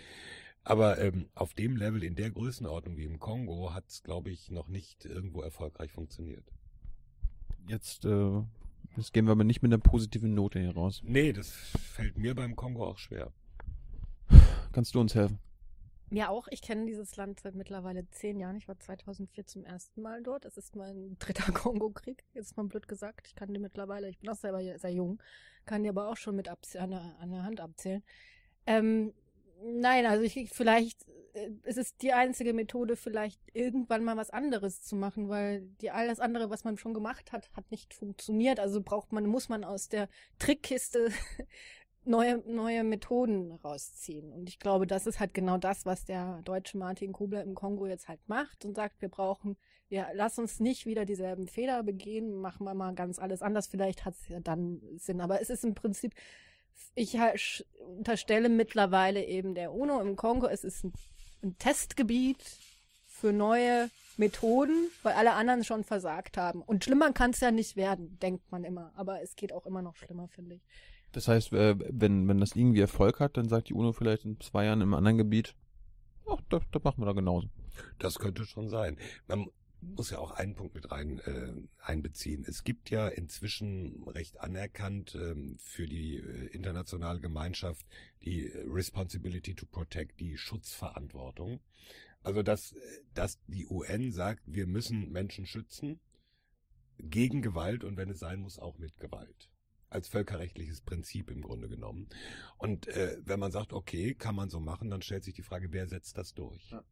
Aber 0.64 0.98
ähm, 0.98 1.28
auf 1.34 1.54
dem 1.54 1.76
Level, 1.76 2.02
in 2.02 2.16
der 2.16 2.30
Größenordnung 2.30 2.96
wie 2.96 3.04
im 3.04 3.20
Kongo, 3.20 3.72
hat 3.72 3.84
es, 3.88 4.02
glaube 4.02 4.30
ich, 4.30 4.50
noch 4.50 4.68
nicht 4.68 5.04
irgendwo 5.04 5.40
erfolgreich 5.40 5.92
funktioniert. 5.92 6.44
Jetzt, 7.68 8.04
äh, 8.04 8.42
jetzt 8.96 9.12
gehen 9.12 9.26
wir 9.26 9.32
aber 9.32 9.44
nicht 9.44 9.62
mit 9.62 9.72
einer 9.72 9.80
positiven 9.80 10.34
Note 10.34 10.58
hier 10.58 10.74
raus. 10.74 11.02
Nee, 11.04 11.32
das 11.32 11.50
fällt 11.50 12.18
mir 12.18 12.34
beim 12.34 12.56
Kongo 12.56 12.84
auch 12.84 12.98
schwer. 12.98 13.32
Kannst 14.72 14.94
du 14.94 15.00
uns 15.00 15.14
helfen? 15.14 15.38
Mir 16.08 16.30
auch. 16.30 16.48
Ich 16.50 16.62
kenne 16.62 16.86
dieses 16.86 17.16
Land 17.16 17.40
seit 17.40 17.54
mittlerweile 17.54 18.08
zehn 18.10 18.38
Jahren. 18.38 18.56
Ich 18.56 18.68
war 18.68 18.78
2004 18.78 19.46
zum 19.46 19.64
ersten 19.64 20.02
Mal 20.02 20.22
dort. 20.22 20.44
Es 20.44 20.56
ist 20.56 20.76
mein 20.76 21.16
dritter 21.18 21.52
Kongo-Krieg. 21.52 22.24
Jetzt 22.32 22.56
mal 22.56 22.66
blöd 22.66 22.88
gesagt. 22.88 23.26
Ich 23.26 23.34
kann 23.34 23.52
die 23.52 23.60
mittlerweile, 23.60 24.08
ich 24.08 24.18
bin 24.18 24.30
auch 24.30 24.36
selber 24.36 24.60
sehr 24.60 24.92
jung, 24.92 25.22
kann 25.64 25.82
die 25.82 25.88
aber 25.88 26.08
auch 26.08 26.16
schon 26.16 26.36
mit 26.36 26.48
an 26.48 26.90
der, 26.90 27.16
an 27.20 27.30
der 27.30 27.42
Hand 27.42 27.60
abzählen. 27.60 28.02
Ähm, 28.66 29.12
Nein, 29.62 30.04
also 30.04 30.22
ich 30.22 30.50
vielleicht 30.52 31.06
äh, 31.36 31.50
es 31.62 31.76
ist 31.76 32.02
die 32.02 32.12
einzige 32.12 32.52
Methode, 32.52 32.96
vielleicht 32.96 33.40
irgendwann 33.52 34.04
mal 34.04 34.16
was 34.16 34.30
anderes 34.30 34.82
zu 34.82 34.96
machen, 34.96 35.28
weil 35.28 35.62
die 35.80 35.90
alles 35.90 36.20
andere, 36.20 36.50
was 36.50 36.64
man 36.64 36.78
schon 36.78 36.94
gemacht 36.94 37.32
hat, 37.32 37.50
hat 37.54 37.70
nicht 37.70 37.94
funktioniert. 37.94 38.60
Also 38.60 38.82
braucht 38.82 39.12
man, 39.12 39.26
muss 39.26 39.48
man 39.48 39.64
aus 39.64 39.88
der 39.88 40.08
Trickkiste 40.38 41.10
neue, 42.06 42.38
neue 42.46 42.84
Methoden 42.84 43.52
rausziehen. 43.52 44.32
Und 44.32 44.48
ich 44.48 44.58
glaube, 44.58 44.86
das 44.86 45.06
ist 45.06 45.20
halt 45.20 45.34
genau 45.34 45.58
das, 45.58 45.86
was 45.86 46.04
der 46.04 46.40
deutsche 46.44 46.78
Martin 46.78 47.12
Kobler 47.12 47.42
im 47.42 47.54
Kongo 47.54 47.86
jetzt 47.86 48.08
halt 48.08 48.20
macht 48.28 48.64
und 48.64 48.74
sagt, 48.74 49.00
wir 49.00 49.08
brauchen, 49.08 49.56
ja, 49.88 50.08
lass 50.14 50.38
uns 50.38 50.60
nicht 50.60 50.86
wieder 50.86 51.04
dieselben 51.04 51.46
Fehler 51.46 51.82
begehen, 51.82 52.40
machen 52.40 52.64
wir 52.64 52.74
mal 52.74 52.94
ganz 52.94 53.18
alles 53.18 53.42
anders. 53.42 53.66
Vielleicht 53.66 54.04
hat 54.04 54.14
es 54.14 54.28
ja 54.28 54.40
dann 54.40 54.80
Sinn. 54.96 55.20
Aber 55.20 55.40
es 55.40 55.50
ist 55.50 55.64
im 55.64 55.74
Prinzip 55.74 56.14
ich 56.94 57.18
unterstelle 57.78 58.48
mittlerweile 58.48 59.24
eben 59.24 59.54
der 59.54 59.72
UNO 59.72 60.00
im 60.00 60.16
Kongo, 60.16 60.46
es 60.46 60.64
ist 60.64 60.84
ein, 60.84 60.92
ein 61.42 61.58
Testgebiet 61.58 62.42
für 63.06 63.32
neue 63.32 63.90
Methoden, 64.16 64.90
weil 65.02 65.14
alle 65.14 65.34
anderen 65.34 65.64
schon 65.64 65.84
versagt 65.84 66.36
haben. 66.36 66.62
Und 66.62 66.84
schlimmer 66.84 67.12
kann 67.12 67.30
es 67.30 67.40
ja 67.40 67.50
nicht 67.50 67.76
werden, 67.76 68.18
denkt 68.20 68.50
man 68.50 68.64
immer. 68.64 68.92
Aber 68.96 69.22
es 69.22 69.36
geht 69.36 69.52
auch 69.52 69.66
immer 69.66 69.82
noch 69.82 69.96
schlimmer, 69.96 70.28
finde 70.28 70.56
ich. 70.56 70.62
Das 71.16 71.28
heißt, 71.28 71.54
äh, 71.54 71.76
wenn, 71.78 72.28
wenn 72.28 72.40
das 72.40 72.54
irgendwie 72.54 72.82
Erfolg 72.82 73.20
hat, 73.20 73.38
dann 73.38 73.48
sagt 73.48 73.70
die 73.70 73.72
UNO 73.72 73.94
vielleicht 73.94 74.26
in 74.26 74.38
zwei 74.38 74.66
Jahren 74.66 74.82
im 74.82 74.92
anderen 74.92 75.16
Gebiet, 75.16 75.54
ach, 76.28 76.42
das, 76.50 76.62
das 76.70 76.84
machen 76.84 77.00
wir 77.00 77.06
da 77.06 77.12
genauso. 77.12 77.48
Das 77.98 78.18
könnte 78.18 78.44
schon 78.44 78.68
sein. 78.68 78.98
Man 79.26 79.46
muss 79.80 80.10
ja 80.10 80.18
auch 80.18 80.32
einen 80.32 80.54
Punkt 80.54 80.74
mit 80.74 80.92
rein 80.92 81.20
äh, 81.20 81.54
einbeziehen. 81.80 82.44
Es 82.46 82.64
gibt 82.64 82.90
ja 82.90 83.08
inzwischen 83.08 84.04
recht 84.06 84.40
anerkannt 84.40 85.14
ähm, 85.14 85.56
für 85.58 85.86
die 85.86 86.16
äh, 86.18 86.48
internationale 86.48 87.20
Gemeinschaft 87.20 87.86
die 88.22 88.52
Responsibility 88.66 89.54
to 89.54 89.64
Protect, 89.64 90.20
die 90.20 90.36
Schutzverantwortung. 90.36 91.60
Also 92.24 92.42
dass, 92.42 92.74
dass 93.14 93.40
die 93.46 93.66
UN 93.66 94.12
sagt, 94.12 94.42
wir 94.44 94.66
müssen 94.66 95.12
Menschen 95.12 95.46
schützen 95.46 95.98
gegen 96.98 97.40
Gewalt 97.40 97.84
und 97.84 97.96
wenn 97.96 98.10
es 98.10 98.18
sein 98.18 98.40
muss, 98.40 98.58
auch 98.58 98.76
mit 98.76 98.98
Gewalt. 98.98 99.48
Als 99.88 100.08
völkerrechtliches 100.08 100.80
Prinzip 100.80 101.30
im 101.30 101.42
Grunde 101.42 101.68
genommen. 101.68 102.08
Und 102.58 102.88
äh, 102.88 103.18
wenn 103.24 103.38
man 103.38 103.52
sagt, 103.52 103.72
okay, 103.72 104.14
kann 104.14 104.34
man 104.34 104.50
so 104.50 104.58
machen, 104.60 104.90
dann 104.90 105.02
stellt 105.02 105.24
sich 105.24 105.34
die 105.34 105.42
Frage, 105.42 105.72
wer 105.72 105.86
setzt 105.86 106.18
das 106.18 106.34
durch? 106.34 106.70
Ja. 106.70 106.82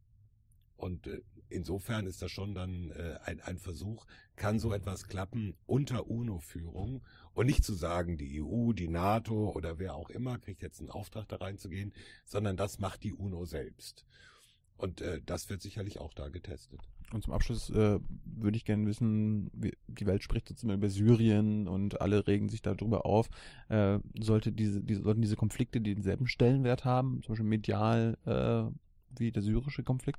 Und 0.76 1.06
äh, 1.06 1.22
insofern 1.48 2.06
ist 2.06 2.20
das 2.22 2.30
schon 2.30 2.54
dann 2.54 2.90
äh, 2.90 3.18
ein, 3.24 3.40
ein 3.40 3.58
Versuch, 3.58 4.06
kann 4.36 4.58
so 4.58 4.72
etwas 4.72 5.06
klappen 5.06 5.54
unter 5.66 6.08
UNO-Führung 6.08 7.02
und 7.32 7.46
nicht 7.46 7.64
zu 7.64 7.74
sagen, 7.74 8.18
die 8.18 8.42
EU, 8.42 8.72
die 8.72 8.88
NATO 8.88 9.50
oder 9.50 9.78
wer 9.78 9.94
auch 9.94 10.10
immer 10.10 10.38
kriegt 10.38 10.62
jetzt 10.62 10.80
einen 10.80 10.90
Auftrag 10.90 11.28
da 11.28 11.36
reinzugehen, 11.36 11.92
sondern 12.24 12.56
das 12.56 12.78
macht 12.78 13.04
die 13.04 13.12
UNO 13.12 13.44
selbst. 13.44 14.04
Und 14.76 15.00
äh, 15.00 15.20
das 15.24 15.48
wird 15.48 15.62
sicherlich 15.62 16.00
auch 16.00 16.12
da 16.12 16.28
getestet. 16.28 16.80
Und 17.14 17.22
zum 17.22 17.32
Abschluss 17.32 17.70
äh, 17.70 18.00
würde 18.24 18.56
ich 18.56 18.64
gerne 18.64 18.86
wissen, 18.86 19.50
wie, 19.54 19.72
die 19.86 20.06
Welt 20.06 20.22
spricht 20.22 20.50
jetzt 20.50 20.64
immer 20.64 20.74
über 20.74 20.88
Syrien 20.88 21.68
und 21.68 22.00
alle 22.00 22.26
regen 22.26 22.48
sich 22.48 22.60
darüber 22.60 23.06
auf. 23.06 23.28
Äh, 23.68 24.00
sollte 24.20 24.50
diese, 24.50 24.82
diese, 24.82 25.02
sollten 25.02 25.22
diese 25.22 25.36
Konflikte 25.36 25.80
denselben 25.80 26.26
Stellenwert 26.26 26.84
haben, 26.84 27.22
zum 27.22 27.32
Beispiel 27.32 27.48
medial 27.48 28.18
äh, 28.26 29.18
wie 29.18 29.30
der 29.30 29.42
syrische 29.42 29.84
Konflikt? 29.84 30.18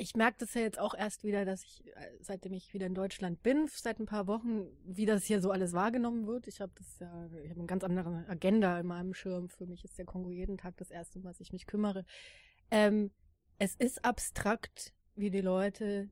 ich 0.00 0.14
merke 0.14 0.36
das 0.38 0.54
ja 0.54 0.60
jetzt 0.60 0.78
auch 0.78 0.94
erst 0.94 1.24
wieder, 1.24 1.44
dass 1.44 1.64
ich, 1.64 1.84
äh, 1.88 1.90
seitdem 2.20 2.52
ich 2.52 2.72
wieder 2.72 2.86
in 2.86 2.94
Deutschland 2.94 3.42
bin, 3.42 3.66
seit 3.68 3.98
ein 3.98 4.06
paar 4.06 4.28
Wochen, 4.28 4.66
wie 4.84 5.06
das 5.06 5.24
hier 5.24 5.40
so 5.40 5.50
alles 5.50 5.72
wahrgenommen 5.72 6.26
wird. 6.28 6.46
Ich 6.46 6.60
habe 6.60 6.72
das 6.76 7.00
ja, 7.00 7.26
ich 7.42 7.50
habe 7.50 7.58
eine 7.58 7.66
ganz 7.66 7.82
andere 7.82 8.24
Agenda 8.28 8.78
in 8.78 8.86
meinem 8.86 9.12
Schirm. 9.12 9.48
Für 9.48 9.66
mich 9.66 9.84
ist 9.84 9.98
der 9.98 10.04
Kongo 10.04 10.30
jeden 10.30 10.56
Tag 10.56 10.76
das 10.76 10.92
erste, 10.92 11.18
um 11.18 11.24
was 11.24 11.40
ich 11.40 11.52
mich 11.52 11.66
kümmere. 11.66 12.04
Ähm, 12.70 13.10
es 13.58 13.74
ist 13.74 14.04
abstrakt, 14.04 14.94
wie 15.18 15.30
die 15.30 15.40
Leute 15.40 16.08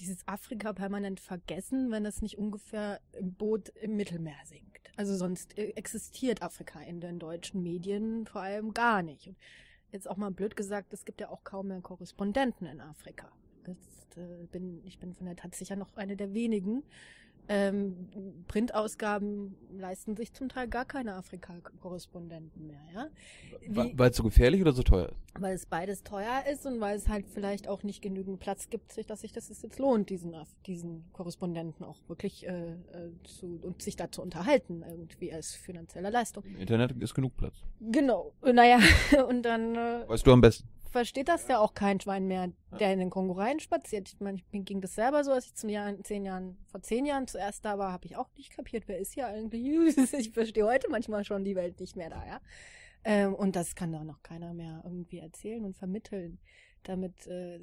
dieses 0.00 0.26
Afrika 0.26 0.72
permanent 0.72 1.20
vergessen, 1.20 1.90
wenn 1.90 2.04
es 2.04 2.22
nicht 2.22 2.38
ungefähr 2.38 3.00
im 3.12 3.34
Boot 3.34 3.68
im 3.80 3.96
Mittelmeer 3.96 4.34
sinkt. 4.44 4.90
Also 4.96 5.16
sonst 5.16 5.56
äh, 5.58 5.70
existiert 5.70 6.42
Afrika 6.42 6.80
in 6.80 7.00
den 7.00 7.18
deutschen 7.18 7.62
Medien 7.62 8.26
vor 8.26 8.42
allem 8.42 8.74
gar 8.74 9.02
nicht. 9.02 9.28
Und 9.28 9.36
jetzt 9.92 10.08
auch 10.08 10.16
mal 10.16 10.30
blöd 10.30 10.56
gesagt, 10.56 10.92
es 10.92 11.04
gibt 11.04 11.20
ja 11.20 11.28
auch 11.28 11.44
kaum 11.44 11.68
mehr 11.68 11.80
Korrespondenten 11.80 12.66
in 12.66 12.80
Afrika. 12.80 13.30
Jetzt, 13.66 14.16
äh, 14.16 14.46
bin, 14.50 14.82
ich 14.84 14.98
bin 14.98 15.14
von 15.14 15.26
der 15.26 15.36
Tat 15.36 15.54
sicher 15.54 15.76
noch 15.76 15.96
eine 15.96 16.16
der 16.16 16.34
wenigen, 16.34 16.82
ähm, 17.48 18.08
Printausgaben 18.48 19.56
leisten 19.70 20.16
sich 20.16 20.32
zum 20.32 20.48
Teil 20.48 20.68
gar 20.68 20.84
keine 20.84 21.14
Afrika-Korrespondenten 21.14 22.66
mehr, 22.66 22.82
ja. 22.94 23.08
weil 23.68 24.10
es 24.10 24.16
so 24.16 24.22
gefährlich 24.22 24.60
oder 24.60 24.72
so 24.72 24.82
teuer 24.82 25.10
ist? 25.10 25.16
Weil 25.38 25.54
es 25.54 25.66
beides 25.66 26.02
teuer 26.02 26.44
ist 26.50 26.66
und 26.66 26.80
weil 26.80 26.96
es 26.96 27.08
halt 27.08 27.26
vielleicht 27.28 27.68
auch 27.68 27.82
nicht 27.82 28.02
genügend 28.02 28.40
Platz 28.40 28.70
gibt, 28.70 28.96
dass 29.10 29.20
sich 29.20 29.32
das 29.32 29.48
jetzt 29.48 29.78
lohnt, 29.78 30.10
diesen, 30.10 30.34
diesen 30.66 31.04
Korrespondenten 31.12 31.84
auch 31.84 31.98
wirklich 32.08 32.46
äh, 32.46 32.72
äh, 32.72 32.76
zu 33.24 33.60
und 33.62 33.82
sich 33.82 33.96
da 33.96 34.10
zu 34.10 34.22
unterhalten, 34.22 34.82
irgendwie 34.88 35.32
als 35.32 35.54
finanzielle 35.54 36.10
Leistung. 36.10 36.44
Im 36.44 36.60
Internet 36.60 36.92
ist 37.00 37.14
genug 37.14 37.36
Platz. 37.36 37.62
Genau. 37.80 38.32
Naja, 38.42 38.78
und 39.28 39.42
dann. 39.42 39.74
Äh, 39.74 40.08
weißt 40.08 40.26
du 40.26 40.32
am 40.32 40.40
besten 40.40 40.68
versteht 40.96 41.28
das 41.28 41.46
ja 41.46 41.58
auch 41.58 41.74
kein 41.74 42.00
Schwein 42.00 42.26
mehr, 42.26 42.50
der 42.80 42.90
in 42.90 42.98
den 42.98 43.10
Kongo 43.10 43.34
reinspaziert. 43.34 44.14
Ich 44.14 44.20
meine, 44.20 44.38
mir 44.50 44.62
ging 44.62 44.80
das 44.80 44.94
selber 44.94 45.24
so, 45.24 45.32
als 45.32 45.44
ich 45.44 45.54
zum 45.54 45.68
Jahr, 45.68 45.94
zehn 46.02 46.24
Jahren, 46.24 46.56
vor 46.68 46.80
zehn 46.80 47.04
Jahren 47.04 47.26
zuerst 47.26 47.66
da 47.66 47.78
war, 47.78 47.92
habe 47.92 48.06
ich 48.06 48.16
auch 48.16 48.30
nicht 48.34 48.48
kapiert, 48.48 48.84
wer 48.88 48.98
ist 48.98 49.12
hier 49.12 49.26
eigentlich. 49.26 49.94
Ich 50.18 50.30
verstehe 50.30 50.64
heute 50.64 50.88
manchmal 50.88 51.22
schon 51.24 51.44
die 51.44 51.54
Welt 51.54 51.80
nicht 51.80 51.96
mehr 51.96 52.08
da, 52.08 52.26
ja. 52.26 52.40
Ähm, 53.04 53.34
und 53.34 53.56
das 53.56 53.74
kann 53.74 53.92
doch 53.92 54.04
noch 54.04 54.22
keiner 54.22 54.54
mehr 54.54 54.80
irgendwie 54.84 55.18
erzählen 55.18 55.66
und 55.66 55.76
vermitteln. 55.76 56.38
Damit, 56.84 57.26
äh, 57.26 57.60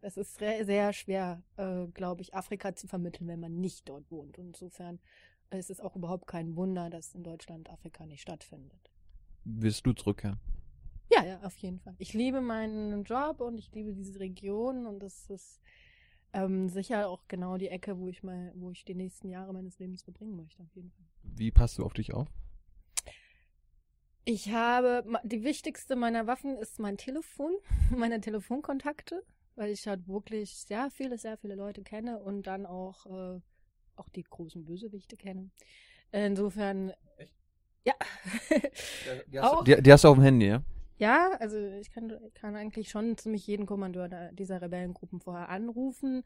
es 0.00 0.16
ist 0.16 0.36
sehr, 0.38 0.64
sehr 0.64 0.92
schwer, 0.92 1.44
äh, 1.58 1.86
glaube 1.94 2.22
ich, 2.22 2.34
Afrika 2.34 2.74
zu 2.74 2.88
vermitteln, 2.88 3.28
wenn 3.28 3.38
man 3.38 3.60
nicht 3.60 3.88
dort 3.88 4.10
wohnt. 4.10 4.36
Und 4.36 4.48
insofern 4.48 4.98
ist 5.50 5.70
es 5.70 5.80
auch 5.80 5.94
überhaupt 5.94 6.26
kein 6.26 6.56
Wunder, 6.56 6.90
dass 6.90 7.14
in 7.14 7.22
Deutschland 7.22 7.70
Afrika 7.70 8.04
nicht 8.04 8.22
stattfindet. 8.22 8.90
Willst 9.44 9.86
du 9.86 9.92
zurückkehren? 9.92 10.40
Ja, 10.40 10.59
ja, 11.10 11.40
auf 11.42 11.56
jeden 11.58 11.80
Fall. 11.80 11.94
Ich 11.98 12.12
liebe 12.12 12.40
meinen 12.40 13.04
Job 13.04 13.40
und 13.40 13.58
ich 13.58 13.72
liebe 13.72 13.92
diese 13.92 14.20
Region 14.20 14.86
und 14.86 15.00
das 15.00 15.28
ist 15.30 15.60
ähm, 16.32 16.68
sicher 16.68 17.08
auch 17.08 17.26
genau 17.28 17.56
die 17.56 17.68
Ecke, 17.68 17.98
wo 17.98 18.08
ich 18.08 18.22
mal, 18.22 18.52
wo 18.54 18.70
ich 18.70 18.84
die 18.84 18.94
nächsten 18.94 19.28
Jahre 19.28 19.52
meines 19.52 19.78
Lebens 19.78 20.02
verbringen 20.02 20.36
möchte, 20.36 20.62
auf 20.62 20.74
jeden 20.74 20.90
Fall. 20.90 21.04
Wie 21.22 21.50
passt 21.50 21.78
du 21.78 21.84
auf 21.84 21.92
dich 21.92 22.14
auf? 22.14 22.28
Ich 24.24 24.52
habe, 24.52 25.04
die 25.24 25.42
wichtigste 25.42 25.96
meiner 25.96 26.26
Waffen 26.26 26.56
ist 26.56 26.78
mein 26.78 26.96
Telefon, 26.96 27.52
meine 27.96 28.20
Telefonkontakte, 28.20 29.24
weil 29.56 29.70
ich 29.70 29.86
halt 29.88 30.06
wirklich 30.06 30.54
sehr 30.56 30.90
viele, 30.90 31.18
sehr 31.18 31.36
viele 31.36 31.56
Leute 31.56 31.82
kenne 31.82 32.20
und 32.20 32.46
dann 32.46 32.66
auch, 32.66 33.06
äh, 33.06 33.40
auch 33.96 34.08
die 34.10 34.22
großen 34.22 34.64
Bösewichte 34.64 35.16
kenne. 35.16 35.50
Insofern, 36.12 36.92
ja. 37.84 37.94
Auch? 39.42 39.64
Die, 39.64 39.80
die 39.80 39.92
hast 39.92 40.04
du 40.04 40.08
auf 40.08 40.16
dem 40.16 40.24
Handy, 40.24 40.48
ja? 40.48 40.62
Ja, 41.00 41.30
also 41.40 41.56
ich 41.56 41.90
kann, 41.90 42.12
kann 42.34 42.56
eigentlich 42.56 42.90
schon 42.90 43.16
ziemlich 43.16 43.46
jeden 43.46 43.64
Kommandeur 43.64 44.10
dieser 44.32 44.60
Rebellengruppen 44.60 45.18
vorher 45.18 45.48
anrufen. 45.48 46.24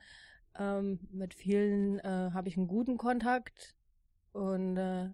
Ähm, 0.58 0.98
mit 1.12 1.32
vielen 1.32 2.00
äh, 2.00 2.30
habe 2.32 2.48
ich 2.48 2.56
einen 2.56 2.66
guten 2.66 2.98
Kontakt 2.98 3.76
und 4.32 4.76
äh, 4.76 5.10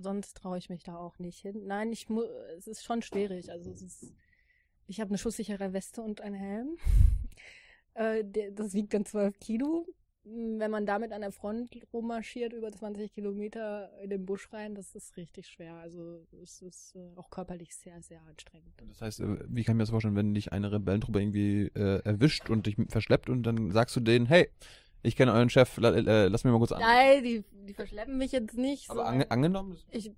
sonst 0.00 0.36
traue 0.36 0.58
ich 0.58 0.68
mich 0.68 0.82
da 0.82 0.98
auch 0.98 1.18
nicht 1.18 1.40
hin. 1.40 1.66
Nein, 1.66 1.92
ich 1.92 2.10
mu 2.10 2.20
es 2.58 2.66
ist 2.66 2.84
schon 2.84 3.00
schwierig. 3.00 3.50
Also 3.50 3.70
es 3.70 3.80
ist, 3.80 4.12
ich 4.86 5.00
habe 5.00 5.08
eine 5.08 5.18
schusssichere 5.18 5.72
Weste 5.72 6.02
und 6.02 6.20
einen 6.20 6.34
Helm. 6.34 6.76
äh, 7.94 8.22
der, 8.22 8.50
das 8.50 8.74
wiegt 8.74 8.92
dann 8.92 9.06
12 9.06 9.40
Kilo. 9.40 9.86
Wenn 10.24 10.70
man 10.70 10.84
damit 10.84 11.12
an 11.12 11.22
der 11.22 11.32
Front 11.32 11.76
rummarschiert, 11.94 12.52
über 12.52 12.70
20 12.70 13.12
Kilometer 13.12 13.90
in 14.02 14.10
den 14.10 14.26
Busch 14.26 14.52
rein, 14.52 14.74
das 14.74 14.94
ist 14.94 15.16
richtig 15.16 15.48
schwer. 15.48 15.74
Also 15.74 16.26
es 16.42 16.60
ist 16.60 16.94
äh, 16.94 17.16
auch 17.16 17.30
körperlich 17.30 17.74
sehr, 17.74 18.02
sehr 18.02 18.20
anstrengend. 18.28 18.74
Das 18.86 19.00
heißt, 19.00 19.20
äh, 19.20 19.38
wie 19.48 19.64
kann 19.64 19.74
ich 19.74 19.78
mir 19.78 19.82
das 19.84 19.90
vorstellen, 19.90 20.16
wenn 20.16 20.34
dich 20.34 20.52
eine 20.52 20.70
Rebellentruppe 20.72 21.20
irgendwie 21.20 21.70
äh, 21.74 22.02
erwischt 22.04 22.50
und 22.50 22.66
dich 22.66 22.76
verschleppt 22.88 23.30
und 23.30 23.44
dann 23.44 23.70
sagst 23.70 23.96
du 23.96 24.00
denen, 24.00 24.26
hey, 24.26 24.50
ich 25.02 25.16
kenne 25.16 25.32
euren 25.32 25.48
Chef, 25.48 25.78
äh, 25.78 26.28
lass 26.28 26.44
mich 26.44 26.52
mal 26.52 26.58
kurz 26.58 26.72
an. 26.72 26.80
Nein, 26.80 27.24
die, 27.24 27.44
die 27.66 27.74
verschleppen 27.74 28.18
mich 28.18 28.32
jetzt 28.32 28.56
nicht. 28.56 28.90
Aber 28.90 29.00
so. 29.00 29.06
ange 29.06 29.30
angenommen? 29.30 29.78
ich, 29.90 30.12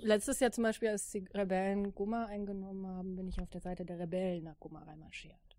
letztes 0.00 0.40
Jahr 0.40 0.52
zum 0.52 0.64
Beispiel, 0.64 0.88
als 0.88 1.10
die 1.10 1.24
Rebellen 1.34 1.94
Gumma 1.94 2.26
eingenommen 2.26 2.86
haben, 2.86 3.16
bin 3.16 3.28
ich 3.28 3.40
auf 3.40 3.50
der 3.50 3.60
Seite 3.60 3.84
der 3.84 3.98
Rebellen 3.98 4.44
nach 4.44 4.58
Gumma 4.60 4.82
reinmarschiert. 4.82 5.51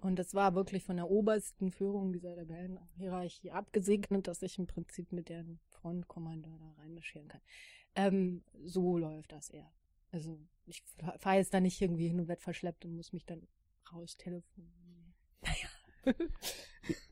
Und 0.00 0.18
das 0.18 0.34
war 0.34 0.54
wirklich 0.54 0.82
von 0.82 0.96
der 0.96 1.10
obersten 1.10 1.70
Führung 1.70 2.12
dieser 2.12 2.36
Rebellenhierarchie 2.36 3.50
abgesegnet, 3.50 4.26
dass 4.26 4.42
ich 4.42 4.58
im 4.58 4.66
Prinzip 4.66 5.12
mit 5.12 5.28
deren 5.28 5.60
Frontkommandeur 5.68 6.56
da 6.58 6.82
reinmarschieren 6.82 7.28
kann. 7.28 7.40
Ähm, 7.94 8.42
so 8.64 8.96
läuft 8.96 9.32
das 9.32 9.50
eher. 9.50 9.70
Also 10.12 10.40
ich 10.66 10.82
fahre 11.18 11.36
jetzt 11.36 11.52
da 11.52 11.60
nicht 11.60 11.80
irgendwie 11.80 12.08
hin 12.08 12.20
und 12.20 12.28
werde 12.28 12.40
verschleppt 12.40 12.84
und 12.84 12.96
muss 12.96 13.12
mich 13.12 13.26
dann 13.26 13.46
raus 13.92 14.16
telefonieren. 14.16 14.78
Naja. 15.42 16.14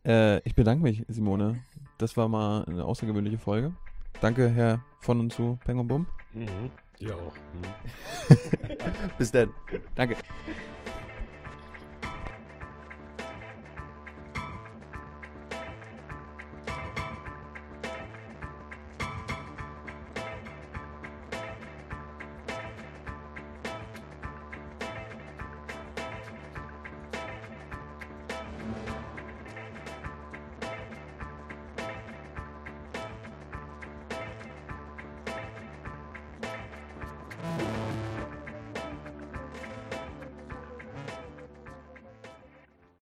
Äh, 0.05 0.41
ich 0.47 0.55
bedanke 0.55 0.83
mich, 0.83 1.05
Simone. 1.09 1.63
Das 1.99 2.17
war 2.17 2.29
mal 2.29 2.65
eine 2.65 2.85
außergewöhnliche 2.85 3.39
Folge. 3.39 3.75
Danke, 4.21 4.51
Herr 4.51 4.85
von 5.01 5.21
und 5.21 5.33
zu 5.33 5.59
Peng 5.65 5.79
und 5.79 5.89
Bum. 5.89 6.07
Mhm. 6.35 6.71
Ja 6.99 7.15
auch. 7.15 7.35
Mhm. 7.55 8.37
Bis 9.19 9.31
dann. 9.31 9.53
Danke. 9.95 10.17